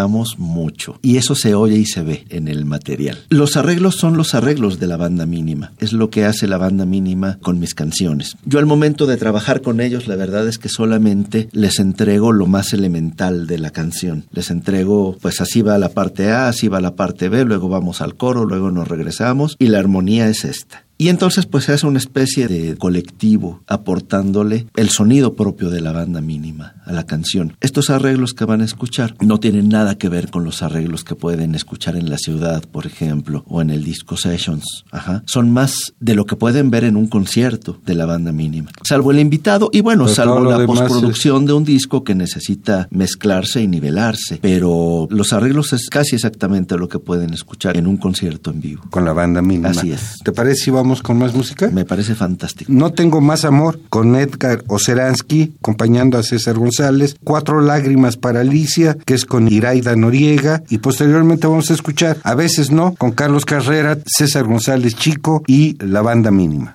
mucho 0.08 1.00
y 1.02 1.18
eso 1.18 1.36
se 1.36 1.56
oye 1.56 1.78
y 1.78 1.86
se 1.86 2.04
ve 2.04 2.26
en 2.30 2.48
el 2.48 2.66
material. 2.66 3.20
Los 3.30 3.58
arreglos 3.58 3.96
son 3.96 4.18
los 4.18 4.34
arreglos 4.34 4.80
de 4.80 4.88
la 4.88 4.98
banda 4.98 5.26
mínima, 5.26 5.74
es 5.80 5.94
lo 5.94 6.10
que 6.10 6.26
hace 6.26 6.48
la 6.48 6.58
banda 6.58 6.86
mínima 6.86 7.38
con 7.42 7.60
mis 7.60 7.74
canciones. 7.74 8.38
Yo 8.46 8.60
al 8.60 8.66
momento 8.66 9.06
de 9.06 9.18
trabajar 9.18 9.62
con 9.62 9.82
ellos 9.82 10.08
la 10.08 10.16
verdad 10.16 10.48
es 10.48 10.58
que 10.58 10.70
solamente 10.70 11.50
les 11.52 11.80
entrego 11.80 12.32
lo 12.32 12.48
más 12.48 12.74
elemental 12.74 13.48
de 13.48 13.60
la 13.60 13.72
canción. 13.72 14.26
Les 14.32 14.50
entrego 14.50 15.18
pues 15.22 15.42
así 15.42 15.62
va 15.62 15.78
la 15.78 15.90
parte 15.90 16.32
A, 16.32 16.48
así 16.48 16.68
va 16.68 16.82
la 16.82 16.96
parte 16.96 17.30
B, 17.30 17.46
luego 17.46 17.70
vamos 17.70 18.02
al 18.02 18.16
coro, 18.16 18.46
luego 18.46 18.72
nos 18.72 18.88
regresamos 18.88 19.56
y 19.60 19.68
la 19.68 19.80
armonía 19.80 20.28
es 20.28 20.46
esta. 20.46 20.86
Y 21.02 21.10
entonces 21.10 21.48
pues 21.48 21.68
hace 21.68 21.88
una 21.88 21.98
especie 21.98 22.48
de 22.48 22.78
colectivo 22.78 23.64
aportándole 23.66 24.68
el 24.76 24.92
sonido 24.92 25.34
propio 25.34 25.72
de 25.72 25.82
la 25.82 25.94
banda 25.94 26.22
mínima 26.22 26.76
a 26.86 26.92
la 26.92 27.08
canción. 27.08 27.58
Estos 27.60 27.90
arreglos 27.90 28.36
que 28.36 28.46
van 28.46 28.62
a 28.62 28.66
escuchar 28.66 29.16
no 29.20 29.40
tienen 29.40 29.68
nada 29.68 29.98
que 29.98 30.10
ver 30.10 30.30
con 30.30 30.44
los 30.44 30.62
arreglos 30.62 31.04
que 31.04 31.16
pueden 31.16 31.56
escuchar 31.56 31.96
en 31.96 32.08
la 32.08 32.20
ciudad, 32.20 32.64
por 32.72 32.86
ejemplo, 32.86 33.44
o 33.48 33.64
en 33.64 33.72
el 33.72 33.84
disco 33.84 34.16
Sessions. 34.16 34.86
Ajá. 34.92 35.24
Son 35.26 35.50
más 35.50 35.96
de 36.00 36.14
lo 36.14 36.28
que 36.28 36.36
pueden 36.36 36.70
ver 36.70 36.84
en 36.84 36.96
un 36.96 37.08
concierto 37.08 37.82
de 37.84 37.96
la 37.96 38.06
banda 38.06 38.32
mínima. 38.32 38.70
Salvo 38.88 39.10
el 39.10 39.18
invitado 39.18 39.72
y 39.74 39.82
bueno, 39.82 40.08
salvo 40.08 40.42
la 40.42 40.68
postproducción 40.68 41.48
de 41.48 41.54
un 41.54 41.64
disco 41.64 42.04
que 42.04 42.14
necesita 42.14 42.88
mezclarse 42.92 43.60
y 43.60 43.68
nivelarse. 43.68 44.38
Pero 44.40 45.08
los 45.10 45.34
arreglos 45.34 45.74
es 45.74 45.90
casi 45.90 46.14
exactamente 46.14 46.78
lo 46.78 46.88
que 46.88 47.00
pueden 47.00 47.34
escuchar 47.34 47.76
en 47.76 47.88
un 47.88 47.98
concierto 47.98 48.52
en 48.52 48.62
vivo. 48.62 48.84
Con 48.92 49.04
la 49.04 49.14
banda 49.14 49.42
mínima. 49.42 49.70
Así 49.70 49.92
es. 49.92 50.20
¿Te 50.24 50.32
parece 50.32 50.66
si 50.66 50.70
vamos 50.70 50.91
con 51.02 51.18
más 51.18 51.34
música? 51.34 51.70
Me 51.70 51.86
parece 51.86 52.16
fantástico. 52.16 52.72
No 52.74 52.92
tengo 52.92 53.22
más 53.22 53.46
amor 53.46 53.80
con 53.90 54.16
Edgar 54.16 54.64
Oceransky, 54.68 55.54
acompañando 55.60 56.18
a 56.18 56.24
César 56.24 56.58
González. 56.58 57.16
Cuatro 57.24 57.62
lágrimas 57.62 58.18
para 58.18 58.42
Alicia, 58.42 58.98
que 59.06 59.14
es 59.14 59.26
con 59.26 59.48
Iraida 59.48 59.96
Noriega. 59.96 60.64
Y 60.70 60.80
posteriormente 60.80 61.48
vamos 61.48 61.72
a 61.72 61.74
escuchar, 61.74 62.18
a 62.24 62.36
veces 62.36 62.72
no, 62.72 62.96
con 62.96 63.12
Carlos 63.12 63.46
Carrera, 63.46 63.98
César 64.06 64.44
González 64.44 64.96
Chico 64.96 65.44
y 65.48 65.78
la 65.84 66.02
banda 66.02 66.32
mínima. 66.32 66.74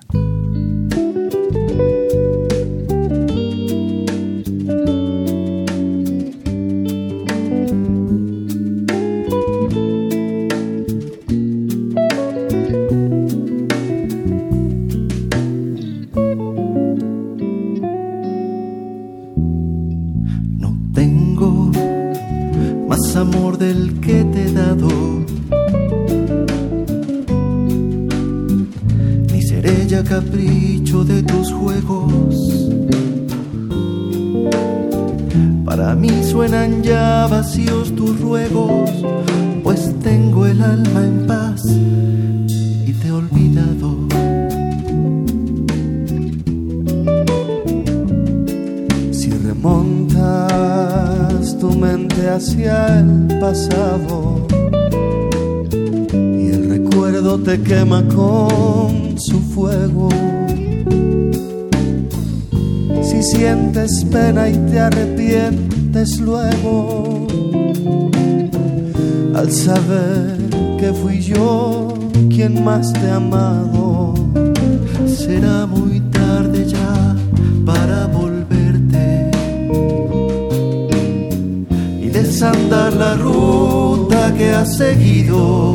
Te 64.77 64.83
arrepientes 64.83 66.19
luego 66.19 67.25
al 69.33 69.51
saber 69.51 70.37
que 70.79 70.93
fui 70.93 71.19
yo 71.19 71.95
quien 72.29 72.63
más 72.63 72.93
te 72.93 73.09
ha 73.09 73.15
amado. 73.15 74.13
Será 75.07 75.65
muy 75.65 75.99
tarde 76.11 76.67
ya 76.67 77.15
para 77.65 78.05
volverte 78.05 79.31
y 81.99 82.09
desandar 82.09 82.93
la 82.93 83.15
ruta 83.15 84.31
que 84.37 84.51
has 84.51 84.77
seguido 84.77 85.73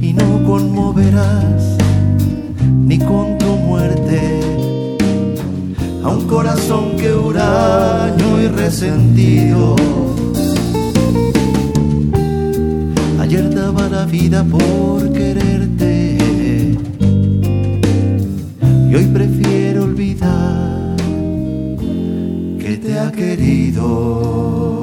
y 0.00 0.12
no 0.14 0.44
conmoverás 0.44 1.76
ni 2.88 2.98
con 2.98 3.38
tu 3.38 3.52
muerte 3.68 4.61
a 6.02 6.08
un 6.08 6.26
corazón 6.26 6.96
que 6.96 7.12
huraño 7.12 8.40
y 8.40 8.48
resentido. 8.48 9.76
Ayer 13.20 13.54
daba 13.54 13.88
la 13.88 14.04
vida 14.04 14.44
por 14.44 15.12
quererte 15.12 16.18
y 18.90 18.94
hoy 18.94 19.06
prefiero 19.06 19.84
olvidar 19.84 20.96
que 22.58 22.76
te 22.82 22.98
ha 22.98 23.10
querido. 23.12 24.81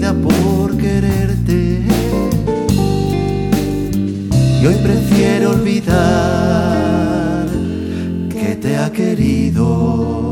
Por 0.00 0.74
quererte 0.78 1.82
y 4.62 4.66
hoy 4.66 4.74
prefiero 4.82 5.50
olvidar 5.50 7.46
que 8.30 8.56
te 8.56 8.78
ha 8.78 8.90
querido. 8.90 10.31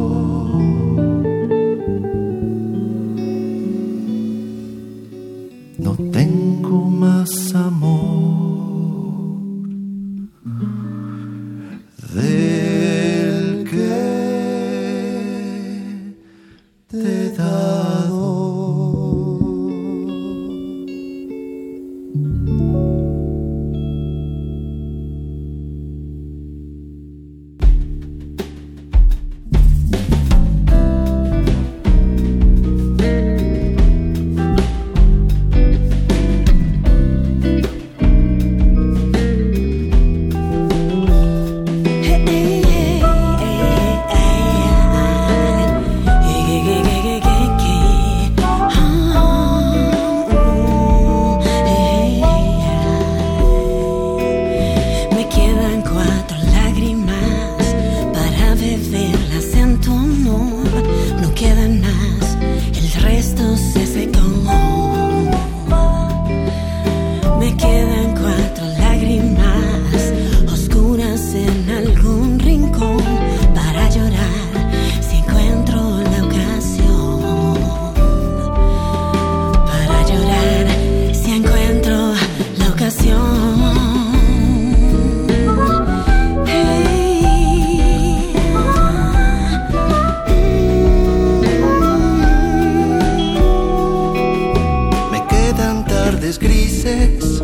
grises 96.39 97.43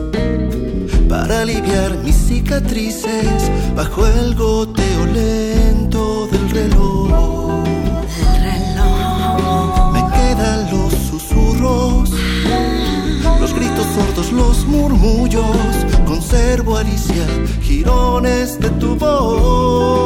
para 1.08 1.40
aliviar 1.40 1.96
mis 2.04 2.14
cicatrices 2.14 3.50
bajo 3.74 4.06
el 4.06 4.34
goteo 4.34 5.06
lento 5.06 6.28
del 6.30 6.50
reloj. 6.50 7.64
Me 9.92 10.02
quedan 10.16 10.70
los 10.70 10.92
susurros, 10.92 12.10
los 13.40 13.54
gritos 13.54 13.86
sordos, 13.94 14.30
los 14.32 14.66
murmullos. 14.66 15.56
Conservo 16.06 16.76
Alicia, 16.76 17.26
girones 17.62 18.60
de 18.60 18.70
tu 18.70 18.94
voz. 18.96 19.96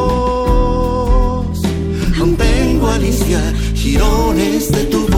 Mantengo 2.18 2.88
Alicia, 2.88 3.42
girones 3.74 4.70
de 4.72 4.84
tu 4.84 5.00
voz. 5.00 5.09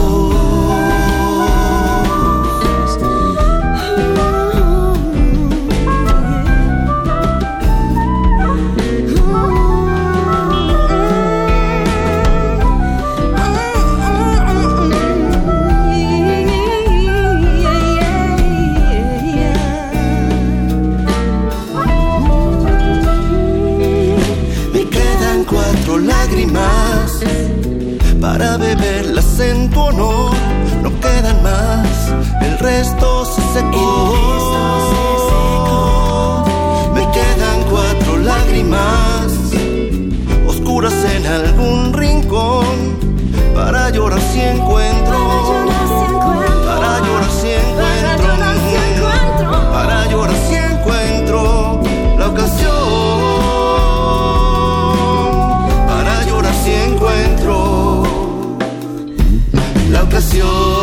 para 28.33 28.57
beberlas 28.57 29.39
en 29.39 29.69
tu 29.69 29.79
honor. 29.79 30.31
No 30.81 30.89
quedan 30.99 31.43
más, 31.43 32.11
el 32.41 32.57
resto 32.57 33.25
se 33.25 33.41
secó. 33.53 34.15
Me 36.95 37.01
quedan 37.11 37.61
cuatro 37.69 38.17
lágrimas 38.17 39.27
oscuras 40.47 40.95
en 41.15 41.27
algún 41.27 41.93
rincón 41.93 42.97
para 43.53 43.91
llorar 43.91 44.19
si 44.31 44.41
encuentro. 44.41 45.42
canción. 60.33 60.82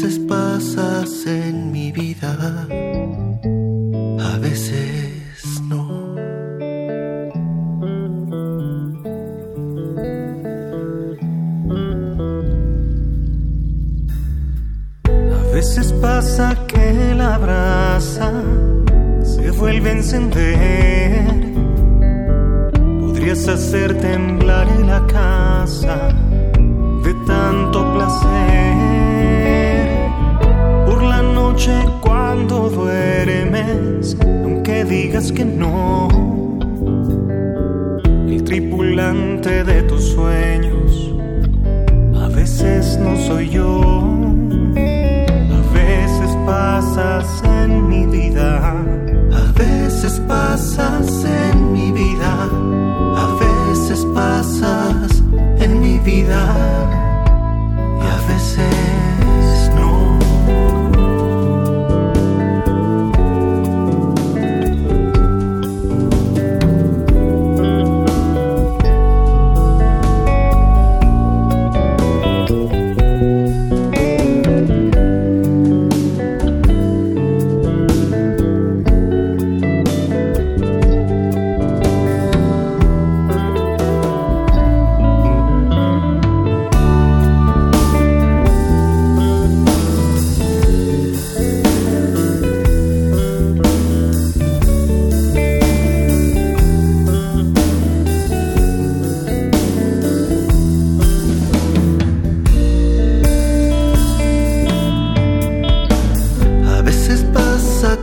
Veces 0.00 0.20
pasas 0.28 1.26
en 1.26 1.72
mi 1.72 1.90
vida, 1.90 2.68
a 4.20 4.38
veces 4.38 5.60
no. 5.62 6.14
A 15.10 15.52
veces 15.52 15.92
pasa 16.00 16.54
que 16.68 17.14
la 17.16 17.36
brasa 17.38 18.30
se 19.24 19.50
vuelve 19.50 19.90
a 19.90 19.92
encender 19.94 21.26
Podrías 23.00 23.48
hacer 23.48 23.98
temblar 23.98 24.68
en 24.68 24.86
la 24.86 25.04
casa 25.08 26.10
de 27.02 27.14
tanto 27.26 27.47
noche 31.58 31.84
cuando 32.00 32.70
duermes, 32.70 34.16
aunque 34.22 34.84
digas 34.84 35.32
que 35.32 35.44
no, 35.44 36.08
el 38.28 38.44
tripulante 38.44 39.64
de 39.64 39.82
tus 39.82 40.12
sueños 40.12 41.12
a 42.16 42.28
veces 42.28 42.96
no 42.98 43.16
soy 43.16 43.48
yo. 43.48 43.80
A 44.76 45.74
veces 45.74 46.30
pasas 46.46 47.42
en 47.44 47.88
mi 47.88 48.06
vida. 48.06 48.72
A 49.32 49.52
veces 49.58 50.20
pasas 50.28 51.24
en 51.24 51.72
mi 51.72 51.90
vida 51.90 52.48
pasas 54.14 55.22
en 55.60 55.80
mi 55.80 55.98
vida 55.98 56.97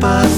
But. 0.00 0.35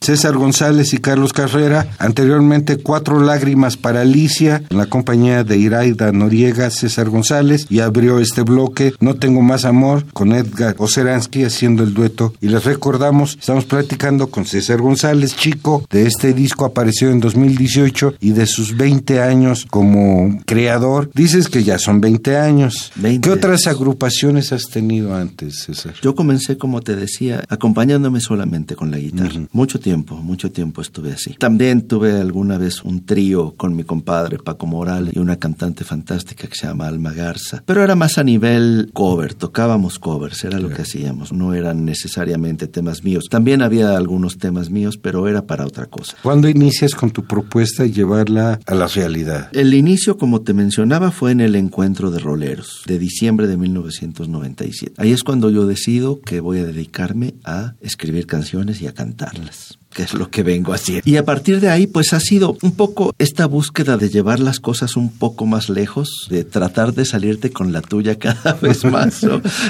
César 0.00 0.36
González 0.36 0.94
y 0.94 0.98
Carlos 0.98 1.32
Carrera, 1.32 1.88
anteriormente 1.98 2.78
Cuatro 2.78 3.20
Lágrimas 3.20 3.76
para 3.76 4.02
Alicia, 4.02 4.62
en 4.70 4.78
la 4.78 4.86
compañía 4.86 5.44
de 5.44 5.58
Iraida 5.58 6.12
Noriega, 6.12 6.70
César 6.70 7.08
González, 7.08 7.66
y 7.68 7.80
abrió 7.80 8.20
este 8.20 8.42
bloque 8.42 8.94
No 9.00 9.14
Tengo 9.14 9.42
Más 9.42 9.64
Amor 9.64 10.04
con 10.12 10.32
Edgar 10.32 10.76
Oceransky 10.78 11.44
haciendo 11.44 11.82
el 11.82 11.94
dueto. 11.94 12.32
Y 12.40 12.48
les 12.48 12.64
recordamos, 12.64 13.36
estamos 13.38 13.64
platicando 13.64 14.28
con 14.28 14.46
César 14.46 14.80
González, 14.80 15.36
chico, 15.36 15.84
de 15.90 16.06
este 16.06 16.32
disco 16.32 16.64
apareció 16.64 17.10
en 17.10 17.20
2018 17.20 18.14
y 18.20 18.30
de 18.30 18.46
sus 18.46 18.76
20 18.76 19.20
años 19.20 19.66
como 19.68 20.40
creador. 20.46 21.10
Dices 21.14 21.48
que 21.48 21.64
ya 21.64 21.78
son 21.78 22.00
20 22.00 22.36
años. 22.36 22.92
¿Qué 23.22 23.30
otras 23.30 23.66
agrupaciones 23.66 24.52
has 24.52 24.64
tenido 24.70 25.14
antes, 25.14 25.64
César? 25.64 25.94
Yo 26.02 26.14
comencé, 26.14 26.56
como 26.56 26.80
te 26.80 26.96
decía, 26.96 27.44
acompañándome 27.48 28.20
solamente 28.20 28.76
con 28.76 28.90
la 28.90 28.98
la 29.10 29.24
guitarra. 29.28 29.46
Mucho 29.52 29.80
tiempo, 29.80 30.16
mucho 30.16 30.50
tiempo 30.50 30.80
estuve 30.80 31.12
así. 31.12 31.34
También 31.34 31.82
tuve 31.86 32.20
alguna 32.20 32.58
vez 32.58 32.82
un 32.82 33.04
trío 33.04 33.54
con 33.56 33.74
mi 33.74 33.84
compadre 33.84 34.38
Paco 34.38 34.66
Morales 34.66 35.14
y 35.14 35.18
una 35.18 35.36
cantante 35.36 35.84
fantástica 35.84 36.48
que 36.48 36.54
se 36.54 36.66
llama 36.66 36.86
Alma 36.86 37.12
Garza. 37.12 37.62
Pero 37.66 37.82
era 37.82 37.94
más 37.94 38.18
a 38.18 38.24
nivel 38.24 38.90
cover, 38.92 39.34
tocábamos 39.34 39.98
covers, 39.98 40.44
era 40.44 40.58
lo 40.58 40.70
que 40.70 40.82
hacíamos, 40.82 41.32
no 41.32 41.54
eran 41.54 41.84
necesariamente 41.84 42.66
temas 42.66 43.04
míos. 43.04 43.24
También 43.30 43.62
había 43.62 43.96
algunos 43.96 44.38
temas 44.38 44.70
míos, 44.70 44.98
pero 44.98 45.28
era 45.28 45.46
para 45.46 45.66
otra 45.66 45.86
cosa. 45.86 46.16
¿Cuándo 46.22 46.48
inicias 46.48 46.94
con 46.94 47.10
tu 47.10 47.24
propuesta 47.24 47.84
y 47.86 47.92
llevarla 47.92 48.58
a 48.66 48.74
la 48.74 48.86
realidad? 48.86 49.50
El 49.52 49.74
inicio, 49.74 50.16
como 50.18 50.42
te 50.42 50.54
mencionaba, 50.54 51.10
fue 51.10 51.32
en 51.32 51.40
el 51.40 51.54
encuentro 51.54 52.10
de 52.10 52.18
roleros 52.18 52.82
de 52.86 52.98
diciembre 52.98 53.46
de 53.46 53.56
1997. 53.56 54.94
Ahí 54.96 55.12
es 55.12 55.22
cuando 55.22 55.50
yo 55.50 55.66
decido 55.66 56.20
que 56.20 56.40
voy 56.40 56.58
a 56.58 56.64
dedicarme 56.64 57.34
a 57.44 57.74
escribir 57.80 58.26
canciones 58.26 58.80
y 58.80 58.86
a 58.86 58.94
cantarlas 58.98 59.77
que 59.92 60.02
es 60.02 60.14
lo 60.14 60.30
que 60.30 60.42
vengo 60.42 60.72
haciendo. 60.72 61.02
Y 61.04 61.16
a 61.16 61.24
partir 61.24 61.60
de 61.60 61.70
ahí, 61.70 61.86
pues 61.86 62.12
ha 62.12 62.20
sido 62.20 62.56
un 62.62 62.72
poco 62.72 63.14
esta 63.18 63.46
búsqueda 63.46 63.96
de 63.96 64.08
llevar 64.08 64.40
las 64.40 64.60
cosas 64.60 64.96
un 64.96 65.10
poco 65.10 65.46
más 65.46 65.68
lejos, 65.68 66.26
de 66.30 66.44
tratar 66.44 66.94
de 66.94 67.04
salirte 67.04 67.50
con 67.50 67.72
la 67.72 67.80
tuya 67.80 68.16
cada 68.16 68.52
vez 68.62 68.84
más, 68.84 69.26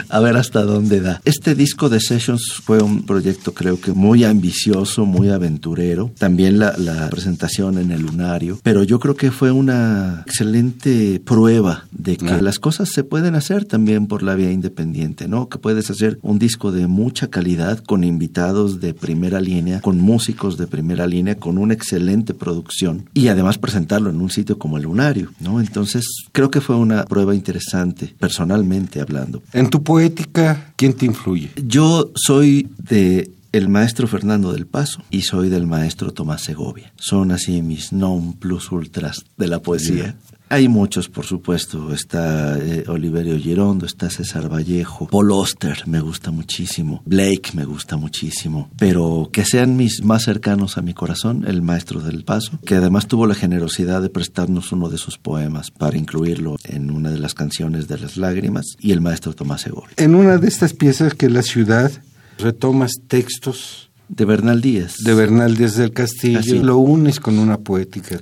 a 0.09 0.21
ver 0.21 0.37
hasta 0.37 0.65
dónde 0.65 1.01
da. 1.01 1.21
Este 1.25 1.55
disco 1.55 1.89
de 1.89 2.01
Sessions 2.01 2.61
fue 2.63 2.83
un 2.83 3.05
proyecto 3.05 3.55
creo 3.55 3.81
que 3.81 3.93
muy 3.93 4.25
ambicioso, 4.25 5.07
muy 5.07 5.31
aventurero. 5.31 6.11
También 6.19 6.59
la, 6.59 6.77
la 6.77 7.09
presentación 7.11 7.79
en 7.79 7.91
el 7.91 8.03
lunario, 8.03 8.61
pero 8.63 8.83
yo 8.83 8.99
creo 8.99 9.17
que 9.17 9.31
fue 9.31 9.51
una 9.51 10.25
excelente 10.27 11.21
prueba 11.25 11.87
de 11.91 12.17
que 12.17 12.43
las 12.43 12.59
cosas 12.59 12.91
se 12.91 13.05
pueden 13.05 13.35
hacer 13.35 13.65
también 13.65 14.07
por 14.07 14.23
la 14.23 14.35
vía 14.35 14.51
independiente, 14.51 15.29
¿no? 15.29 15.49
Que 15.49 15.59
puedes 15.59 15.91
hacer 15.91 16.19
un 16.23 16.39
disco 16.39 16.73
de 16.73 16.87
mucha 16.87 17.29
calidad 17.29 17.79
con 17.79 18.05
invitados 18.05 18.81
de 18.81 18.95
primera 18.95 19.41
línea, 19.41 19.81
con 19.81 19.99
músicos 20.09 20.57
de 20.57 20.67
primera 20.67 21.07
línea 21.07 21.35
con 21.35 21.59
una 21.59 21.75
excelente 21.75 22.33
producción 22.33 23.11
y 23.13 23.29
además 23.29 23.59
presentarlo 23.59 24.09
en 24.09 24.21
un 24.21 24.31
sitio 24.31 24.59
como 24.59 24.79
el 24.79 24.85
Lunario, 24.85 25.31
¿no? 25.39 25.61
Entonces, 25.61 26.05
creo 26.33 26.51
que 26.51 26.63
fue 26.63 26.77
una 26.77 27.05
prueba 27.05 27.35
interesante, 27.35 28.15
personalmente 28.19 29.03
hablando. 29.03 29.43
En 29.53 29.69
tu 29.69 29.83
poética, 29.83 30.73
¿quién 30.77 30.95
te 30.95 31.05
influye? 31.05 31.51
Yo 31.57 32.11
soy 32.15 32.69
de 32.79 33.31
el 33.53 33.69
maestro 33.69 34.07
Fernando 34.09 34.53
del 34.53 34.67
Paso 34.67 35.03
y 35.11 35.23
soy 35.23 35.49
del 35.49 35.67
maestro 35.67 36.13
Tomás 36.13 36.43
Segovia. 36.43 36.93
Son 36.97 37.31
así 37.33 37.63
mis 37.63 37.93
non 37.93 38.33
plus 38.33 38.73
ultras 38.73 39.25
de 39.37 39.49
la 39.49 39.61
poesía. 39.61 40.17
Hay 40.51 40.69
muchos, 40.69 41.09
por 41.09 41.27
supuesto. 41.27 41.93
Está 41.93 42.59
eh, 42.59 42.85
Oliverio 42.89 43.39
Girondo, 43.39 43.87
está 43.87 44.09
César 44.09 44.53
Vallejo, 44.53 45.09
Paul 45.09 45.31
Oster 45.33 45.83
me 45.87 46.01
gusta 46.01 46.31
muchísimo, 46.31 47.03
Blake 47.05 47.51
me 47.55 47.65
gusta 47.65 47.97
muchísimo, 47.97 48.71
pero 48.79 49.29
que 49.33 49.45
sean 49.45 49.77
mis 49.77 50.03
más 50.03 50.25
cercanos 50.25 50.79
a 50.79 50.83
mi 50.83 50.95
corazón, 50.95 51.45
el 51.47 51.63
Maestro 51.63 52.01
del 52.01 52.25
Paso, 52.25 52.59
que 52.65 52.77
además 52.77 53.07
tuvo 53.07 53.27
la 53.27 53.35
generosidad 53.35 54.03
de 54.03 54.09
prestarnos 54.09 54.73
uno 54.73 54.89
de 54.89 54.99
sus 54.99 55.19
poemas 55.19 55.71
para 55.71 55.99
incluirlo 55.99 56.57
en 56.65 56.91
una 56.91 57.11
de 57.11 57.19
las 57.19 57.35
canciones 57.35 57.89
de 57.89 57.99
las 57.99 58.17
lágrimas, 58.17 58.65
y 58.81 58.93
el 58.93 59.01
Maestro 59.01 59.35
Tomás 59.35 59.63
Segor. 59.63 59.89
En 59.97 60.15
una 60.15 60.39
de 60.39 60.49
estas 60.49 60.73
piezas 60.73 61.15
que 61.15 61.29
la 61.29 61.43
ciudad 61.43 61.91
retomas 62.39 62.93
textos 63.07 63.91
de 64.09 64.25
Bernal 64.25 64.61
Díaz. 64.61 64.97
De 65.05 65.15
Bernal 65.15 65.57
Díaz 65.57 65.77
del 65.77 65.93
Castillo. 65.93 66.63
Lo 66.63 66.79
unes 66.79 67.21
con 67.21 67.39
una 67.39 67.59
poética 67.59 68.21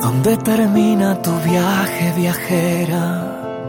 ¿Dónde 0.00 0.36
termina 0.44 1.20
tu 1.22 1.32
viaje 1.40 2.12
viajera? 2.16 3.64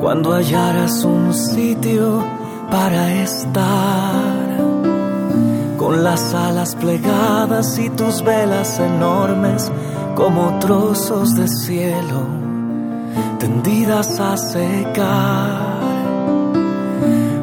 Cuando 0.00 0.32
hallarás 0.32 1.02
un 1.02 1.34
sitio 1.34 2.24
para 2.70 3.22
estar 3.22 4.33
con 5.84 6.02
las 6.02 6.32
alas 6.32 6.74
plegadas 6.76 7.78
y 7.78 7.90
tus 7.90 8.24
velas 8.24 8.80
enormes 8.80 9.70
como 10.16 10.58
trozos 10.58 11.34
de 11.34 11.46
cielo 11.46 12.22
tendidas 13.38 14.18
a 14.18 14.34
secar, 14.38 15.82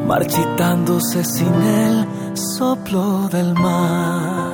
marchitándose 0.08 1.22
sin 1.22 1.54
el 1.62 2.04
soplo 2.34 3.28
del 3.28 3.54
mar. 3.54 4.50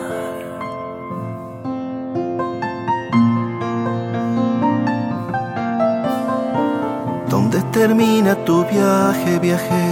¿Dónde 7.30 7.62
termina 7.72 8.34
tu 8.44 8.66
viaje, 8.66 9.38
viajera? 9.38 9.87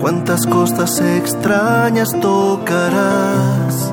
Cuántas 0.00 0.46
costas 0.46 1.00
extrañas 1.00 2.10
tocarás. 2.20 3.92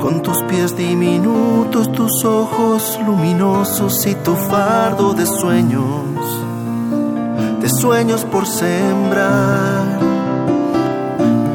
Con 0.00 0.12
con 0.12 0.20
tus 0.20 0.42
pies 0.42 0.76
diminutos, 0.76 1.90
tus 1.92 2.24
ojos 2.24 2.98
luminosos 3.06 4.06
y 4.06 4.14
tu 4.14 4.34
fardo 4.34 5.14
de 5.14 5.26
sueños, 5.26 6.16
de 7.60 7.68
sueños 7.68 8.24
por 8.26 8.46
sembrar. 8.46 9.98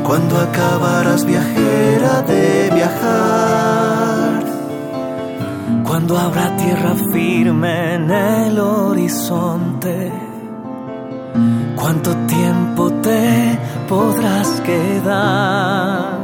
Cuando 0.04 0.38
acabarás 0.38 1.24
viajera 1.24 2.24
de 2.24 2.72
viajar, 2.74 4.44
cuando 5.84 6.18
habrá 6.18 6.56
tierra 6.58 6.96
firme 7.14 7.96
en 7.96 8.10
el 8.10 8.60
horizonte, 8.60 10.27
cuánto 11.88 12.12
tiempo 12.28 12.92
te 13.02 13.58
podrás 13.88 14.60
quedar 14.60 16.18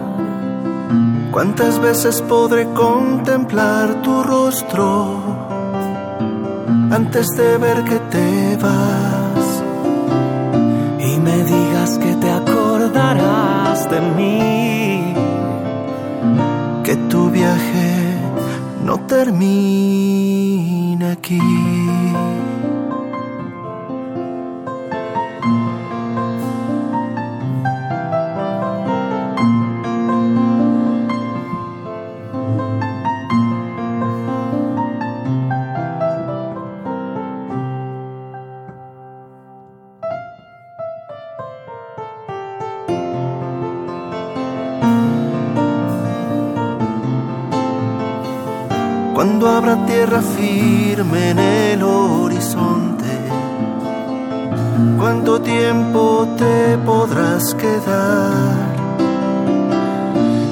¿Cuántas 1.32 1.80
veces 1.80 2.22
podré 2.22 2.66
contemplar 2.74 4.02
tu 4.02 4.24
rostro 4.24 5.24
antes 6.92 7.28
de 7.38 7.58
ver 7.58 7.86
que 7.86 7.98
te 8.14 8.58
vas? 8.58 9.64
Y 11.00 11.18
me 11.22 11.38
digas 11.44 11.98
que 11.98 12.14
te 12.16 12.30
acordarás 12.30 13.90
de 13.90 14.02
mí. 14.18 15.14
Que 16.84 16.96
tu 17.10 17.32
viaje 17.32 18.18
no 18.86 19.00
termina 19.08 19.54
aquí. 21.14 21.73
Tierra 50.06 50.22
firme 50.22 51.30
en 51.30 51.40
el 51.40 51.84
horizonte. 51.84 53.06
¿Cuánto 54.98 55.40
tiempo 55.40 56.28
te 56.38 56.78
podrás 56.80 57.56
quedar? 57.56 58.74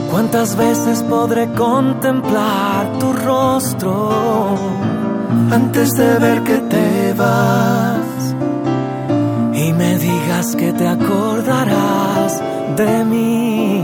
¿Cuántas 0.09 0.55
veces 0.55 1.03
podré 1.03 1.51
contemplar 1.51 2.97
tu 2.97 3.11
rostro 3.11 4.57
antes 5.51 5.89
de 5.97 6.19
ver 6.19 6.43
que 6.43 6.57
te 6.73 7.13
vas? 7.13 8.35
Y 9.53 9.73
me 9.73 9.97
digas 9.97 10.55
que 10.55 10.71
te 10.71 10.87
acordarás 10.87 12.41
de 12.77 13.03
mí. 13.03 13.83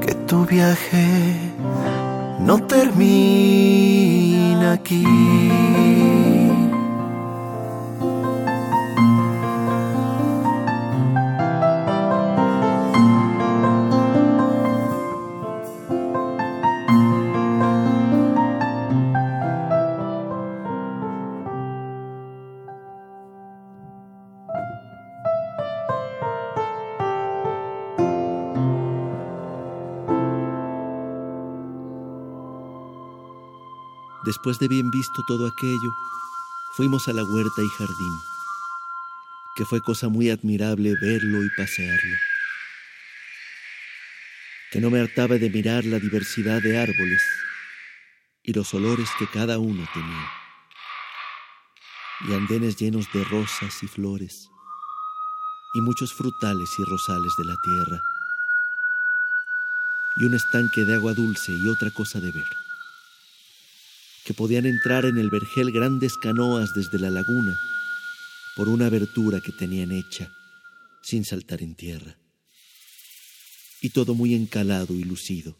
Que 0.00 0.14
tu 0.14 0.44
viaje 0.46 1.37
no 2.48 2.56
termina 2.66 4.38
aquí. 4.72 5.04
Después 34.38 34.60
de 34.60 34.68
bien 34.68 34.88
visto 34.92 35.24
todo 35.24 35.48
aquello, 35.48 35.90
fuimos 36.76 37.08
a 37.08 37.12
la 37.12 37.24
huerta 37.24 37.60
y 37.60 37.68
jardín, 37.70 38.20
que 39.56 39.64
fue 39.64 39.80
cosa 39.80 40.08
muy 40.08 40.30
admirable 40.30 40.94
verlo 40.94 41.44
y 41.44 41.50
pasearlo, 41.56 42.16
que 44.70 44.80
no 44.80 44.90
me 44.90 45.00
hartaba 45.00 45.38
de 45.38 45.50
mirar 45.50 45.84
la 45.84 45.98
diversidad 45.98 46.62
de 46.62 46.78
árboles 46.78 47.20
y 48.44 48.52
los 48.52 48.72
olores 48.74 49.08
que 49.18 49.26
cada 49.26 49.58
uno 49.58 49.84
tenía, 49.92 50.30
y 52.28 52.34
andenes 52.34 52.76
llenos 52.76 53.12
de 53.12 53.24
rosas 53.24 53.82
y 53.82 53.88
flores, 53.88 54.48
y 55.74 55.80
muchos 55.80 56.14
frutales 56.14 56.70
y 56.78 56.84
rosales 56.84 57.32
de 57.38 57.44
la 57.44 57.56
tierra, 57.64 58.00
y 60.14 60.26
un 60.26 60.34
estanque 60.34 60.84
de 60.84 60.94
agua 60.94 61.12
dulce 61.12 61.50
y 61.50 61.66
otra 61.66 61.90
cosa 61.90 62.20
de 62.20 62.30
ver 62.30 62.67
que 64.28 64.34
podían 64.34 64.66
entrar 64.66 65.06
en 65.06 65.16
el 65.16 65.30
vergel 65.30 65.72
grandes 65.72 66.18
canoas 66.18 66.74
desde 66.74 66.98
la 66.98 67.08
laguna 67.08 67.56
por 68.56 68.68
una 68.68 68.84
abertura 68.84 69.40
que 69.40 69.52
tenían 69.52 69.90
hecha 69.90 70.30
sin 71.02 71.24
saltar 71.24 71.62
en 71.62 71.74
tierra. 71.74 72.18
Y 73.80 73.88
todo 73.88 74.14
muy 74.14 74.34
encalado 74.34 74.92
y 74.92 75.02
lucido, 75.02 75.56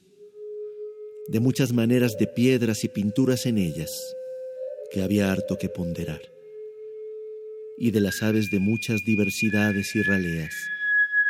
de 1.29 1.41
muchas 1.41 1.73
maneras 1.73 2.19
de 2.19 2.27
piedras 2.27 2.85
y 2.85 2.89
pinturas 2.89 3.47
en 3.47 3.57
ellas, 3.57 3.91
que 4.93 5.03
había 5.03 5.33
harto 5.33 5.57
que 5.57 5.71
ponderar, 5.71 6.21
y 7.79 7.91
de 7.91 8.03
las 8.03 8.23
aves 8.23 8.51
de 8.51 8.59
muchas 8.59 9.01
diversidades 9.03 9.97
y 9.97 10.03
raleas 10.03 10.55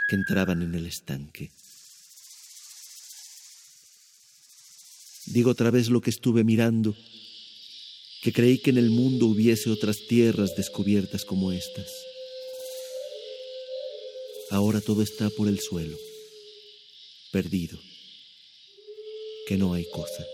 que 0.08 0.16
entraban 0.16 0.62
en 0.62 0.74
el 0.74 0.86
estanque. 0.86 1.52
Digo 5.26 5.52
otra 5.52 5.70
vez 5.70 5.88
lo 5.88 6.00
que 6.00 6.10
estuve 6.10 6.42
mirando 6.42 6.96
que 8.22 8.32
creí 8.32 8.58
que 8.58 8.70
en 8.70 8.78
el 8.78 8.90
mundo 8.90 9.26
hubiese 9.26 9.70
otras 9.70 10.06
tierras 10.06 10.56
descubiertas 10.56 11.24
como 11.24 11.52
estas. 11.52 11.90
Ahora 14.50 14.80
todo 14.80 15.02
está 15.02 15.30
por 15.30 15.46
el 15.46 15.60
suelo, 15.60 15.98
perdido, 17.30 17.78
que 19.46 19.56
no 19.56 19.74
hay 19.74 19.84
cosa. 19.90 20.26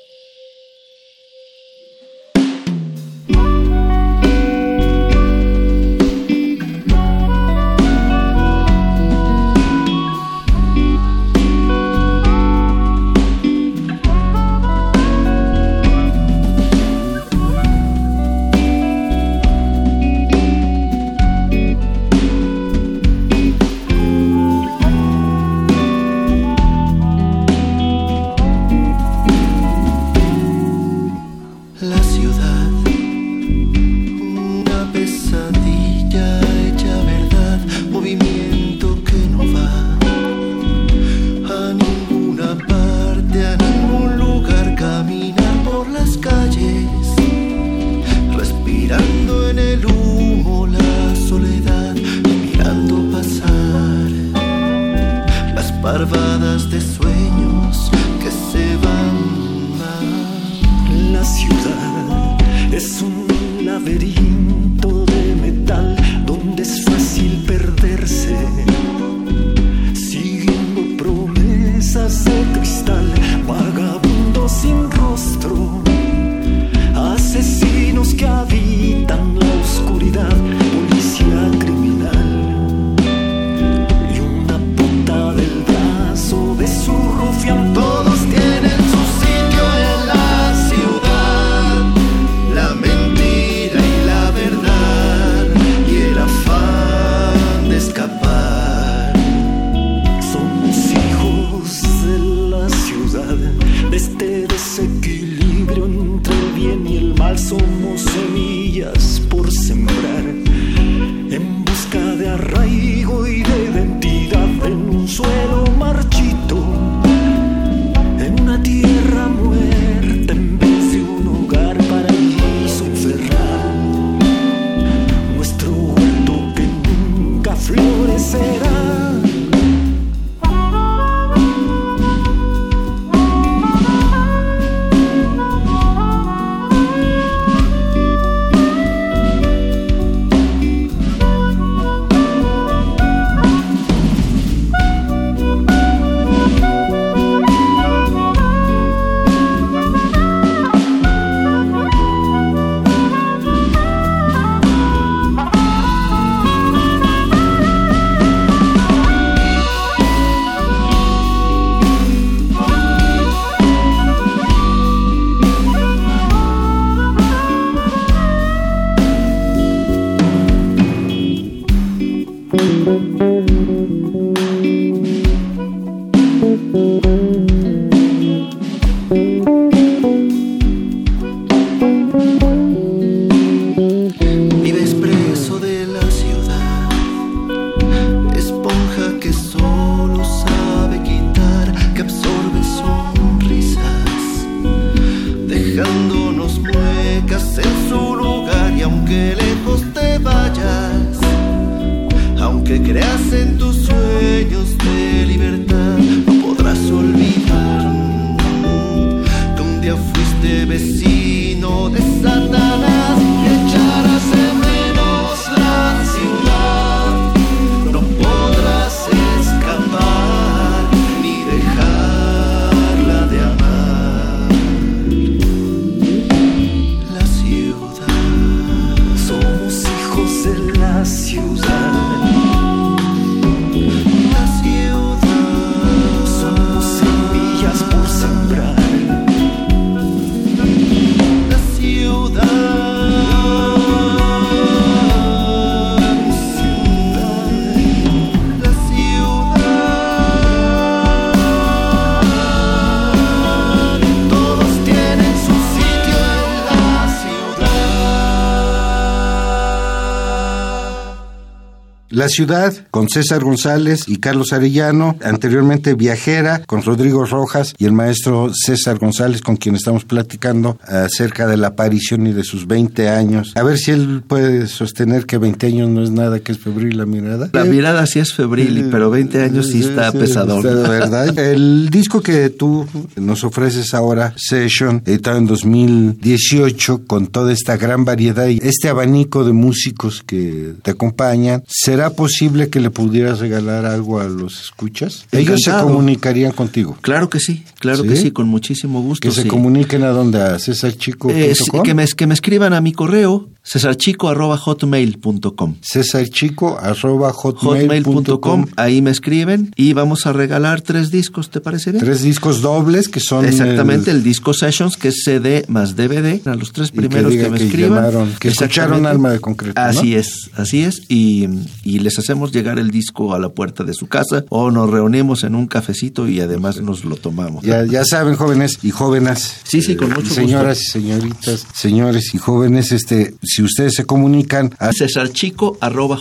La 262.24 262.30
Ciudad 262.30 262.72
con 262.90 263.10
César 263.10 263.44
González 263.44 264.04
y 264.06 264.16
Carlos 264.16 264.54
Arellano, 264.54 265.18
anteriormente 265.22 265.92
Viajera 265.92 266.62
con 266.64 266.82
Rodrigo 266.82 267.26
Rojas 267.26 267.74
y 267.76 267.84
el 267.84 267.92
maestro 267.92 268.50
César 268.54 268.98
González 268.98 269.42
con 269.42 269.58
quien 269.58 269.74
estamos 269.74 270.06
platicando 270.06 270.78
acerca 270.86 271.46
de 271.46 271.58
la 271.58 271.66
aparición 271.66 272.26
y 272.26 272.32
de 272.32 272.42
sus 272.42 272.66
20 272.66 273.10
años. 273.10 273.52
A 273.56 273.62
ver 273.62 273.76
si 273.76 273.90
él 273.90 274.22
puede 274.26 274.68
sostener 274.68 275.26
que 275.26 275.36
20 275.36 275.66
años 275.66 275.90
no 275.90 276.02
es 276.02 276.12
nada, 276.12 276.40
que 276.40 276.52
es 276.52 276.58
febril 276.58 276.96
la 276.96 277.04
mirada. 277.04 277.50
La 277.52 277.64
mirada 277.64 278.06
sí 278.06 278.20
es 278.20 278.32
febril, 278.32 278.88
pero 278.90 279.10
20 279.10 279.42
años 279.42 279.66
sí 279.66 279.80
está 279.80 280.10
pesador. 280.10 280.62
¿verdad? 280.64 281.38
El 281.38 281.90
disco 281.90 282.22
que 282.22 282.48
tú 282.48 282.86
nos 283.16 283.44
ofreces 283.44 283.92
ahora, 283.92 284.32
Session, 284.38 285.02
editado 285.04 285.36
en 285.36 285.46
2018, 285.46 287.02
con 287.06 287.26
toda 287.26 287.52
esta 287.52 287.76
gran 287.76 288.06
variedad 288.06 288.48
y 288.48 288.60
este 288.62 288.88
abanico 288.88 289.44
de 289.44 289.52
músicos 289.52 290.22
que 290.24 290.72
te 290.82 290.92
acompañan, 290.92 291.62
¿será 291.68 292.13
posible 292.14 292.68
que 292.68 292.80
le 292.80 292.90
pudieras 292.90 293.38
regalar 293.38 293.84
algo 293.84 294.20
a 294.20 294.24
los 294.24 294.60
escuchas? 294.60 295.26
Ellos 295.32 295.60
se 295.62 295.70
comunicarían 295.70 296.52
contigo. 296.52 296.96
Claro 297.00 297.28
que 297.28 297.40
sí, 297.40 297.64
claro 297.78 298.02
que 298.02 298.16
sí, 298.16 298.30
con 298.30 298.48
muchísimo 298.48 299.02
gusto. 299.02 299.28
Que 299.28 299.34
se 299.34 299.46
comuniquen 299.46 300.02
a 300.04 300.08
donde, 300.08 300.40
a 300.40 300.58
cesarchico.com. 300.58 301.30
Eh, 301.36 301.54
que, 301.82 301.94
me, 301.94 302.06
que 302.06 302.26
me 302.26 302.34
escriban 302.34 302.72
a 302.72 302.80
mi 302.80 302.92
correo, 302.92 303.48
cesarchico.hotmail.com. 303.64 305.76
Cesarchico.hotmail.com. 305.80 308.66
Ahí 308.76 309.02
me 309.02 309.10
escriben 309.10 309.72
y 309.74 309.94
vamos 309.94 310.26
a 310.26 310.32
regalar 310.32 310.82
tres 310.82 311.10
discos, 311.10 311.50
¿te 311.50 311.60
parece 311.60 311.90
bien? 311.92 312.04
Tres 312.04 312.22
discos 312.22 312.60
dobles 312.60 313.08
que 313.08 313.20
son... 313.20 313.46
Exactamente, 313.46 314.10
el, 314.10 314.22
disco 314.22 314.52
Sessions, 314.52 314.96
que 314.96 315.08
es 315.08 315.22
CD 315.24 315.64
más 315.68 315.96
DVD, 315.96 316.46
a 316.46 316.54
los 316.54 316.72
tres 316.72 316.90
primeros 316.90 317.34
que, 317.34 317.48
me 317.48 317.56
escriban. 317.56 318.34
que 318.38 318.48
escucharon 318.48 319.06
Alma 319.06 319.30
de 319.30 319.40
Concreto. 319.40 319.80
Así 319.80 320.14
es, 320.14 320.50
así 320.56 320.82
es. 320.82 321.02
Y, 321.08 321.48
y 321.82 322.00
les 322.00 322.18
hacemos 322.18 322.52
llegar 322.52 322.78
el 322.78 322.90
disco 322.90 323.34
a 323.34 323.38
la 323.38 323.48
puerta 323.48 323.84
de 323.84 323.94
su 323.94 324.08
casa 324.08 324.44
o 324.50 324.70
nos 324.70 324.90
reunimos 324.90 325.44
en 325.44 325.54
un 325.54 325.66
cafecito 325.66 326.28
y 326.28 326.40
además 326.40 326.80
nos 326.80 327.04
lo 327.04 327.16
tomamos. 327.16 327.64
Ya, 327.64 327.84
ya 327.84 328.04
saben, 328.04 328.36
jóvenes 328.36 328.78
y 328.82 328.90
jóvenes. 328.90 329.60
Sí, 329.64 329.80
sí, 329.82 329.96
con 329.96 330.10
mucho 330.10 330.34
Señoras 330.34 330.82
y 330.82 330.86
señoritas, 330.86 331.66
señores 331.74 332.34
y 332.34 332.38
jóvenes, 332.38 332.92
este, 332.92 333.34
si 333.54 333.62
ustedes 333.62 333.94
se 333.94 334.04
comunican 334.04 334.74
a 334.78 334.90
cesarchico 334.92 335.78
arroba 335.80 336.16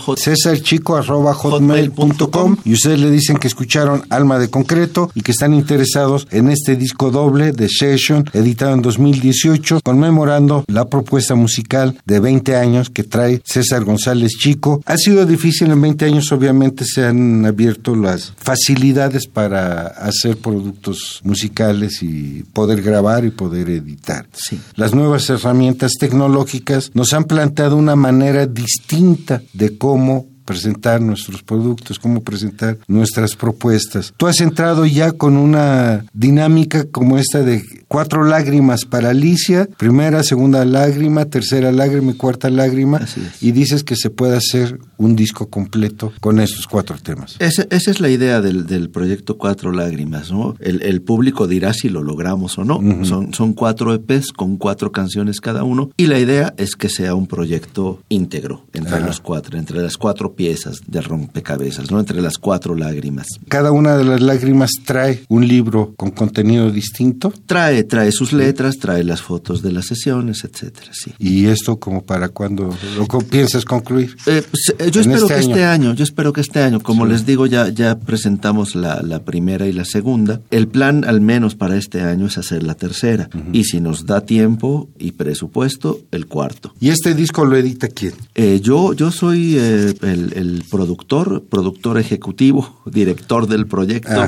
hotmail.com 1.34 2.56
y 2.64 2.72
ustedes 2.74 3.00
le 3.00 3.10
dicen 3.10 3.38
que 3.38 3.48
escucharon 3.48 4.04
Alma 4.08 4.38
de 4.38 4.48
Concreto 4.50 5.10
y 5.14 5.22
que 5.22 5.32
están 5.32 5.52
interesados 5.52 6.28
en 6.30 6.48
este 6.48 6.76
disco 6.76 7.10
doble 7.10 7.50
de 7.50 7.68
Session 7.68 8.24
editado 8.32 8.74
en 8.74 8.82
2018 8.82 9.80
conmemorando 9.82 10.64
la 10.68 10.84
propuesta 10.86 11.34
musical 11.34 11.98
de 12.04 12.20
20 12.20 12.54
años 12.56 12.90
que 12.90 13.02
trae 13.02 13.42
César 13.44 13.84
González 13.84 14.32
Chico. 14.38 14.80
Ha 14.86 14.96
sido 14.96 15.26
difícil 15.26 15.72
en 15.72 15.80
20 15.80 16.04
años, 16.04 16.30
obviamente 16.30 16.84
se 16.84 17.04
han 17.04 17.44
abierto 17.44 17.96
las 17.96 18.32
facilidades 18.36 19.26
para 19.26 19.86
hacer 19.86 20.36
productos 20.36 21.20
musicales 21.24 22.02
y 22.02 22.44
poder 22.52 22.82
grabar 22.82 23.24
y 23.24 23.30
poder 23.30 23.70
editar. 23.70 24.26
Sí. 24.32 24.60
Las 24.76 24.94
nuevas 24.94 25.28
herramientas 25.30 25.92
tecnológicas 25.98 26.92
nos 26.94 27.12
han 27.12 27.23
planteado 27.26 27.76
una 27.76 27.96
manera 27.96 28.46
distinta 28.46 29.42
de 29.52 29.76
cómo 29.78 30.26
presentar 30.44 31.00
nuestros 31.00 31.42
productos, 31.42 31.98
cómo 31.98 32.22
presentar 32.22 32.78
nuestras 32.86 33.36
propuestas. 33.36 34.12
Tú 34.16 34.26
has 34.26 34.40
entrado 34.40 34.86
ya 34.86 35.12
con 35.12 35.36
una 35.36 36.04
dinámica 36.12 36.84
como 36.84 37.18
esta 37.18 37.42
de 37.42 37.62
cuatro 37.88 38.24
lágrimas 38.24 38.84
para 38.84 39.10
Alicia, 39.10 39.68
primera, 39.76 40.22
segunda 40.22 40.64
lágrima, 40.64 41.26
tercera 41.26 41.72
lágrima 41.72 42.12
y 42.12 42.14
cuarta 42.14 42.50
lágrima, 42.50 43.00
y 43.40 43.52
dices 43.52 43.84
que 43.84 43.96
se 43.96 44.10
puede 44.10 44.36
hacer 44.36 44.78
un 44.96 45.16
disco 45.16 45.48
completo 45.48 46.12
con 46.20 46.40
estos 46.40 46.66
cuatro 46.66 46.96
temas. 47.02 47.36
Esa, 47.38 47.66
es 47.70 48.00
la 48.00 48.10
idea 48.10 48.40
del, 48.40 48.90
proyecto 48.90 49.38
Cuatro 49.38 49.72
Lágrimas, 49.72 50.30
¿no? 50.30 50.56
El, 50.60 51.02
público 51.02 51.46
dirá 51.46 51.72
si 51.72 51.88
lo 51.88 52.02
logramos 52.02 52.58
o 52.58 52.64
no. 52.64 52.80
son, 53.04 53.34
son 53.34 53.52
cuatro 53.52 53.94
EPs 53.94 54.32
con 54.32 54.56
cuatro 54.56 54.92
canciones 54.92 55.40
cada 55.40 55.64
uno, 55.64 55.90
y 55.96 56.06
la 56.06 56.18
idea 56.18 56.54
es 56.56 56.76
que 56.76 56.88
sea 56.88 57.14
un 57.14 57.26
proyecto 57.26 58.02
íntegro 58.08 58.64
entre 58.72 59.00
los 59.00 59.20
cuatro, 59.20 59.58
entre 59.58 59.80
las 59.80 59.96
cuatro 59.96 60.33
piezas 60.34 60.80
de 60.86 61.00
rompecabezas, 61.00 61.90
¿no? 61.90 62.00
Entre 62.00 62.20
las 62.20 62.38
cuatro 62.38 62.74
lágrimas. 62.74 63.26
Cada 63.48 63.72
una 63.72 63.96
de 63.96 64.04
las 64.04 64.20
lágrimas 64.20 64.70
trae 64.84 65.22
un 65.28 65.46
libro 65.46 65.94
con 65.96 66.10
contenido 66.10 66.70
distinto. 66.70 67.32
Trae, 67.46 67.84
trae 67.84 68.12
sus 68.12 68.32
letras, 68.32 68.78
trae 68.78 69.04
las 69.04 69.22
fotos 69.22 69.62
de 69.62 69.72
las 69.72 69.86
sesiones, 69.86 70.44
etcétera, 70.44 70.90
sí. 70.92 71.12
¿Y 71.18 71.46
esto 71.46 71.78
como 71.78 72.02
para 72.02 72.28
cuándo 72.28 72.76
lo 72.96 73.06
piensas 73.20 73.64
concluir? 73.64 74.16
Eh, 74.26 74.42
pues, 74.50 74.74
eh, 74.78 74.90
yo 74.90 75.00
espero 75.00 75.22
este 75.22 75.34
que 75.34 75.40
este 75.40 75.64
año, 75.64 75.94
yo 75.94 76.04
espero 76.04 76.32
que 76.32 76.40
este 76.40 76.60
año, 76.60 76.80
como 76.80 77.06
les 77.06 77.26
digo, 77.26 77.46
ya, 77.46 77.68
ya 77.68 77.98
presentamos 77.98 78.74
la, 78.74 79.02
la, 79.02 79.20
primera 79.24 79.66
y 79.66 79.72
la 79.72 79.84
segunda. 79.84 80.40
El 80.50 80.68
plan, 80.68 81.04
al 81.04 81.20
menos 81.20 81.54
para 81.54 81.76
este 81.76 82.00
año, 82.02 82.26
es 82.26 82.38
hacer 82.38 82.62
la 82.62 82.74
tercera. 82.74 83.28
Y 83.52 83.64
si 83.64 83.80
nos 83.80 84.06
da 84.06 84.20
tiempo 84.22 84.88
y 84.98 85.12
presupuesto, 85.12 86.00
el 86.10 86.26
cuarto. 86.26 86.74
¿Y 86.80 86.90
este 86.90 87.14
disco 87.14 87.44
lo 87.44 87.56
edita 87.56 87.88
quién? 87.88 88.14
Eh, 88.34 88.60
yo, 88.62 88.92
yo 88.92 89.10
soy 89.10 89.56
el 89.56 90.23
el, 90.32 90.64
productor, 90.70 91.44
productor 91.48 91.98
ejecutivo, 91.98 92.80
director 92.86 93.46
del 93.46 93.66
proyecto 93.66 94.20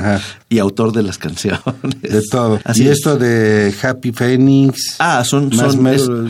y 0.49 0.59
autor 0.59 0.91
de 0.91 1.03
las 1.03 1.17
canciones. 1.17 1.61
De 2.01 2.21
todo. 2.29 2.59
Así 2.63 2.83
y 2.83 2.87
esto 2.87 3.17
de 3.17 3.73
Happy 3.81 4.11
Phoenix. 4.11 4.95
Ah, 4.99 5.23
son, 5.23 5.49
más 5.49 5.73
son 5.73 5.83
médula, 5.83 6.29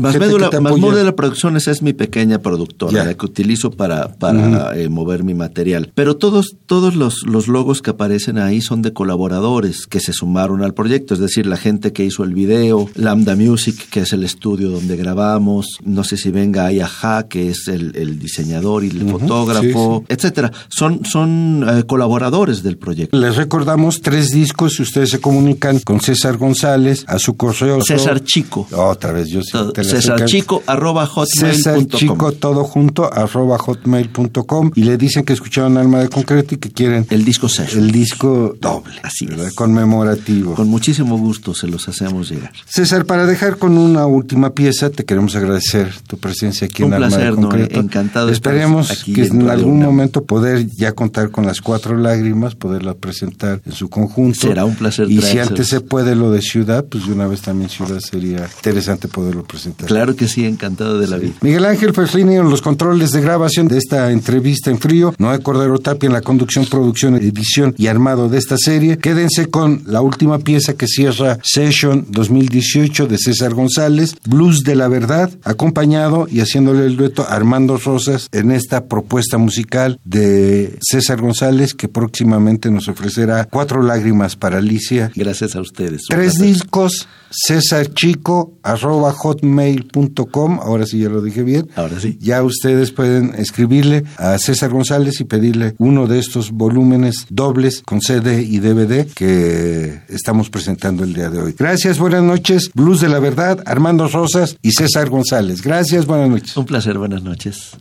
más 0.00 0.16
médula, 0.16 0.96
de 0.96 1.04
la 1.04 1.14
producción 1.14 1.56
esa 1.56 1.70
es 1.70 1.82
mi 1.82 1.92
pequeña 1.92 2.40
productora, 2.40 3.04
la 3.04 3.14
que 3.14 3.26
utilizo 3.26 3.70
para, 3.70 4.14
para 4.14 4.76
eh, 4.76 4.88
mover 4.88 5.24
mi 5.24 5.34
material. 5.34 5.92
Pero 5.94 6.16
todos, 6.16 6.56
todos 6.66 6.94
los, 6.94 7.26
los 7.26 7.48
logos 7.48 7.82
que 7.82 7.90
aparecen 7.90 8.38
ahí 8.38 8.60
son 8.60 8.82
de 8.82 8.92
colaboradores 8.92 9.86
que 9.86 10.00
se 10.00 10.12
sumaron 10.12 10.62
al 10.62 10.74
proyecto, 10.74 11.14
es 11.14 11.20
decir, 11.20 11.46
la 11.46 11.56
gente 11.56 11.92
que 11.92 12.04
hizo 12.04 12.24
el 12.24 12.34
video, 12.34 12.88
Lambda 12.94 13.36
Music, 13.36 13.88
que 13.90 14.00
es 14.00 14.12
el 14.12 14.24
estudio 14.24 14.70
donde 14.70 14.96
grabamos, 14.96 15.78
no 15.84 16.04
sé 16.04 16.16
si 16.16 16.30
venga 16.30 16.66
Ayaha, 16.66 17.28
que 17.28 17.50
es 17.50 17.68
el, 17.68 17.96
el 17.96 18.18
diseñador 18.18 18.84
y 18.84 18.87
el 18.90 19.10
fotógrafo, 19.10 20.04
etcétera. 20.08 20.52
Son, 20.68 21.04
son 21.04 21.64
eh, 21.68 21.84
colaboradores 21.84 22.62
del 22.62 22.76
proyecto. 22.76 23.16
Les 23.18 23.36
recordamos 23.36 24.00
tres 24.02 24.30
discos 24.30 24.74
si 24.74 24.82
ustedes 24.82 25.10
se 25.10 25.20
comunican 25.20 25.78
con 25.80 26.00
César 26.00 26.36
González 26.36 27.04
a 27.06 27.18
su 27.18 27.36
correo. 27.36 27.80
César 27.82 28.22
Chico. 28.24 28.66
Otra 28.72 29.12
vez, 29.12 29.28
yo 29.28 29.42
sí 29.42 29.56
César 29.82 30.24
Chico 30.24 30.62
arroba 30.66 31.06
hotmail. 31.06 31.54
César 31.54 31.86
Chico 31.86 32.32
todo 32.32 32.64
junto 32.64 33.12
arroba 33.12 33.58
hotmail.com 33.58 34.72
y 34.74 34.84
le 34.84 34.96
dicen 34.96 35.24
que 35.24 35.32
escucharon 35.32 35.76
Alma 35.76 36.00
de 36.00 36.08
Concreto 36.08 36.54
y 36.54 36.58
que 36.58 36.70
quieren 36.70 37.06
el 37.10 37.24
disco 37.24 37.48
Session. 37.48 37.84
El 37.84 37.90
disco 37.90 38.54
doble. 38.60 38.94
Así 39.02 39.26
¿verdad? 39.26 39.50
Conmemorativo. 39.54 40.54
Con 40.54 40.68
muchísimo 40.68 41.18
gusto 41.18 41.54
se 41.54 41.66
los 41.66 41.88
hacemos 41.88 42.30
llegar. 42.30 42.52
César, 42.66 43.04
para 43.04 43.26
dejar 43.26 43.58
con 43.58 43.78
una 43.78 44.06
última 44.06 44.50
pieza, 44.50 44.90
te 44.90 45.04
queremos 45.04 45.34
agradecer 45.36 45.92
tu 46.06 46.18
presencia 46.18 46.66
aquí 46.66 46.82
en 46.82 46.94
Alma 46.94 47.16
de 47.16 47.34
Concreto. 47.34 47.80
encantado 47.80 48.26
de 48.26 48.32
Esperemos 48.80 49.04
que 49.04 49.26
en 49.26 49.48
algún 49.48 49.80
momento 49.80 50.24
poder 50.24 50.66
ya 50.66 50.92
contar 50.92 51.30
con 51.30 51.46
las 51.46 51.60
cuatro 51.60 51.96
lágrimas, 51.96 52.54
poderla 52.54 52.94
presentar 52.94 53.60
en 53.64 53.72
su 53.72 53.88
conjunto. 53.88 54.40
Será 54.40 54.64
un 54.64 54.74
placer. 54.74 55.10
Y 55.10 55.20
si 55.22 55.38
antes 55.38 55.68
se 55.68 55.80
puede 55.80 56.14
lo 56.14 56.30
de 56.30 56.42
Ciudad, 56.42 56.84
pues 56.84 57.06
de 57.06 57.12
una 57.12 57.26
vez 57.26 57.42
también 57.42 57.70
Ciudad 57.70 58.00
sería 58.00 58.48
interesante 58.56 59.08
poderlo 59.08 59.44
presentar. 59.44 59.86
Claro 59.88 60.16
que 60.16 60.28
sí, 60.28 60.44
encantado 60.44 60.98
de 60.98 61.06
la 61.08 61.16
vida. 61.18 61.34
Miguel 61.40 61.64
Ángel 61.64 61.92
Ferlini 61.92 62.36
en 62.36 62.50
los 62.50 62.62
controles 62.62 63.12
de 63.12 63.20
grabación 63.20 63.68
de 63.68 63.78
esta 63.78 64.10
entrevista 64.10 64.70
en 64.70 64.78
frío, 64.78 65.14
Noé 65.18 65.40
Cordero 65.40 65.78
Tapia 65.78 66.06
en 66.06 66.12
la 66.12 66.20
conducción, 66.20 66.66
producción, 66.66 67.16
edición 67.16 67.74
y 67.76 67.86
armado 67.86 68.28
de 68.28 68.38
esta 68.38 68.56
serie. 68.58 68.98
Quédense 68.98 69.46
con 69.46 69.82
la 69.86 70.00
última 70.00 70.38
pieza 70.38 70.74
que 70.74 70.86
cierra 70.86 71.38
Session 71.42 72.06
2018 72.10 73.06
de 73.06 73.18
César 73.18 73.54
González, 73.54 74.14
Blues 74.26 74.60
de 74.60 74.76
la 74.76 74.88
Verdad, 74.88 75.30
acompañado 75.44 76.26
y 76.30 76.40
haciéndole 76.40 76.86
el 76.86 76.96
dueto 76.96 77.26
Armando 77.28 77.76
Rosas 77.76 78.28
en 78.32 78.50
esta 78.68 78.84
propuesta 78.84 79.38
musical 79.38 79.98
de 80.04 80.78
César 80.82 81.22
González 81.22 81.72
que 81.72 81.88
próximamente 81.88 82.70
nos 82.70 82.86
ofrecerá 82.86 83.46
Cuatro 83.46 83.82
Lágrimas 83.82 84.36
para 84.36 84.58
Alicia. 84.58 85.10
Gracias 85.14 85.56
a 85.56 85.62
ustedes. 85.62 86.02
Tres 86.06 86.34
discos, 86.34 87.08
César 87.30 87.94
Chico, 87.94 88.52
arroba 88.62 89.10
hotmail.com, 89.12 90.60
ahora 90.60 90.84
sí 90.84 90.98
ya 90.98 91.08
lo 91.08 91.22
dije 91.22 91.44
bien. 91.44 91.70
Ahora 91.76 91.98
sí. 91.98 92.18
Ya 92.20 92.42
ustedes 92.42 92.92
pueden 92.92 93.34
escribirle 93.36 94.04
a 94.18 94.36
César 94.36 94.68
González 94.68 95.18
y 95.22 95.24
pedirle 95.24 95.74
uno 95.78 96.06
de 96.06 96.18
estos 96.18 96.50
volúmenes 96.50 97.24
dobles 97.30 97.82
con 97.86 98.02
CD 98.02 98.42
y 98.42 98.58
DVD 98.58 99.06
que 99.06 100.02
estamos 100.10 100.50
presentando 100.50 101.04
el 101.04 101.14
día 101.14 101.30
de 101.30 101.40
hoy. 101.40 101.54
Gracias, 101.58 101.98
buenas 101.98 102.22
noches. 102.22 102.70
Blues 102.74 103.00
de 103.00 103.08
la 103.08 103.18
Verdad, 103.18 103.62
Armando 103.64 104.08
Rosas 104.08 104.58
y 104.60 104.72
César 104.72 105.08
González. 105.08 105.62
Gracias, 105.62 106.04
buenas 106.04 106.28
noches. 106.28 106.54
Un 106.54 106.66
placer, 106.66 106.98
buenas 106.98 107.22
noches. 107.22 107.78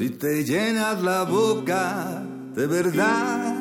Si 0.00 0.08
te 0.08 0.42
llenas 0.44 1.02
la 1.02 1.24
boca 1.24 2.22
de 2.54 2.66
verdad, 2.66 3.54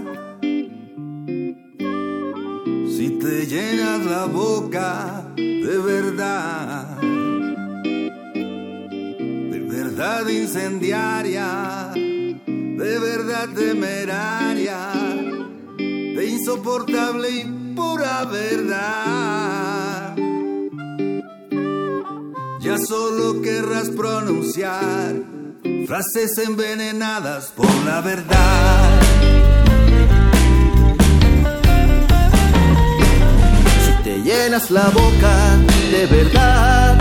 si 2.88 3.10
te 3.20 3.46
llenas 3.46 4.06
la 4.06 4.24
boca 4.24 5.34
de 5.36 5.78
verdad, 5.80 6.98
de 9.52 9.60
verdad 9.70 10.30
incendiaria, 10.30 11.92
de 11.94 13.00
verdad 13.00 13.50
temeraria, 13.54 14.94
de 15.78 16.26
insoportable 16.26 17.30
y 17.32 17.74
pura 17.76 18.24
verdad. 18.24 20.16
Ya 22.62 22.78
solo 22.78 23.42
querrás 23.42 23.90
pronunciar 23.90 25.29
frases 25.88 26.38
envenenadas 26.38 27.52
por 27.56 27.70
la 27.86 28.02
verdad. 28.02 29.02
Si 33.86 34.04
te 34.04 34.22
llenas 34.22 34.72
la 34.72 34.90
boca 34.90 35.36
de 35.92 36.06
verdad, 36.06 36.98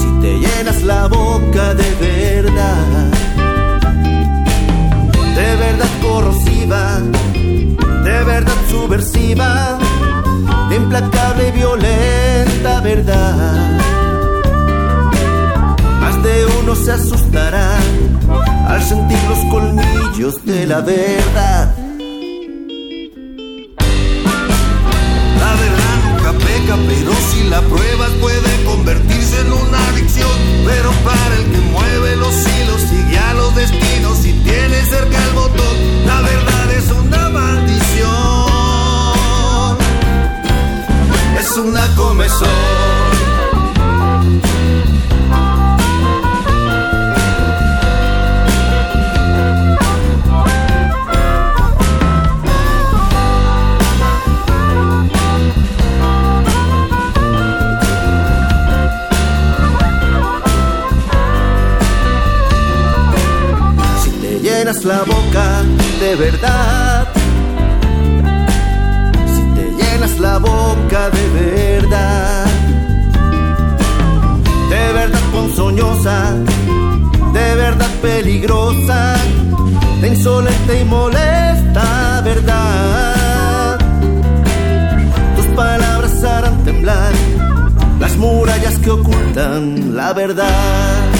si 0.00 0.20
te 0.20 0.38
llenas 0.38 0.82
la 0.82 1.06
boca 1.08 1.74
de 1.74 1.94
verdad, 1.94 3.10
de 5.34 5.56
verdad 5.56 5.90
corrosiva, 6.02 7.00
de 8.04 8.24
verdad 8.24 8.54
subversiva, 8.70 9.78
de 10.68 10.76
implacable 10.76 11.48
y 11.48 11.52
violenta 11.52 12.80
verdad 12.80 13.99
de 16.22 16.46
uno 16.62 16.74
se 16.74 16.92
asustará 16.92 17.78
al 18.68 18.82
sentir 18.82 19.18
los 19.28 19.38
colmillos 19.50 20.44
de 20.44 20.66
la 20.66 20.80
verdad. 20.80 21.74
La 25.38 25.52
verdad 25.62 25.96
nunca 26.04 26.32
peca, 26.32 26.76
pero 26.88 27.12
si 27.30 27.44
la 27.48 27.60
pruebas 27.62 28.10
puede 28.20 28.64
convertirse 28.64 29.40
en 29.40 29.52
una 29.52 29.88
adicción. 29.88 30.30
Pero 30.66 30.90
para 31.04 31.36
el 31.36 31.44
que 31.50 31.58
mueve 31.72 32.16
los 32.16 32.34
hilos 32.34 32.82
y 32.92 33.10
guía 33.10 33.34
los 33.34 33.54
destinos 33.54 34.24
y 34.26 34.32
tiene 34.44 34.84
cerca 34.86 35.24
el 35.24 35.34
botón, 35.34 35.76
la 36.06 36.20
verdad 36.20 36.72
es 36.76 36.90
una 36.90 37.28
maldición. 37.30 38.10
Es 41.40 41.56
una 41.56 41.86
la 90.00 90.14
verdad. 90.14 91.19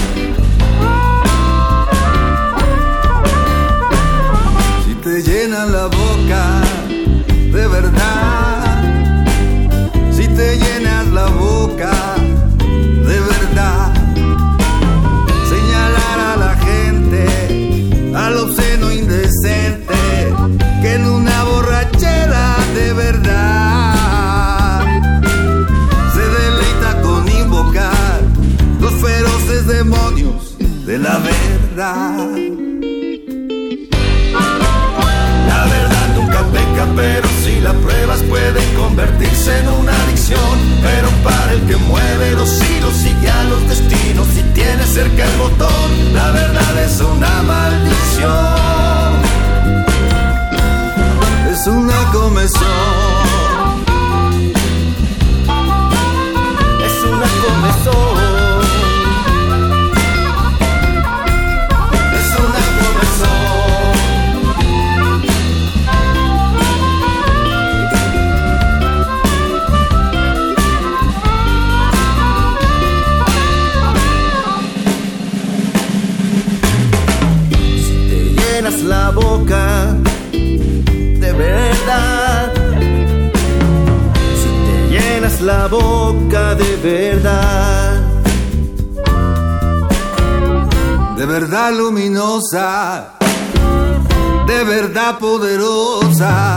De 95.12 95.16
verdad 95.16 95.18
poderosa. 95.18 96.56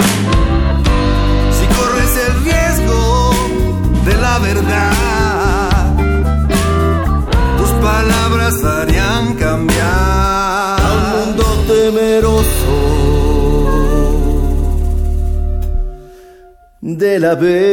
Si 1.52 1.66
corres 1.76 2.18
el 2.28 2.44
riesgo 2.44 3.32
de 4.06 4.16
la 4.18 4.40
verdad, 4.40 5.96
tus 7.58 7.70
palabras 7.82 8.64
harían 8.64 9.34
cambiar 9.36 10.84
temeroso 11.68 12.76
de 16.82 17.20
la 17.20 17.36
vez. 17.36 17.73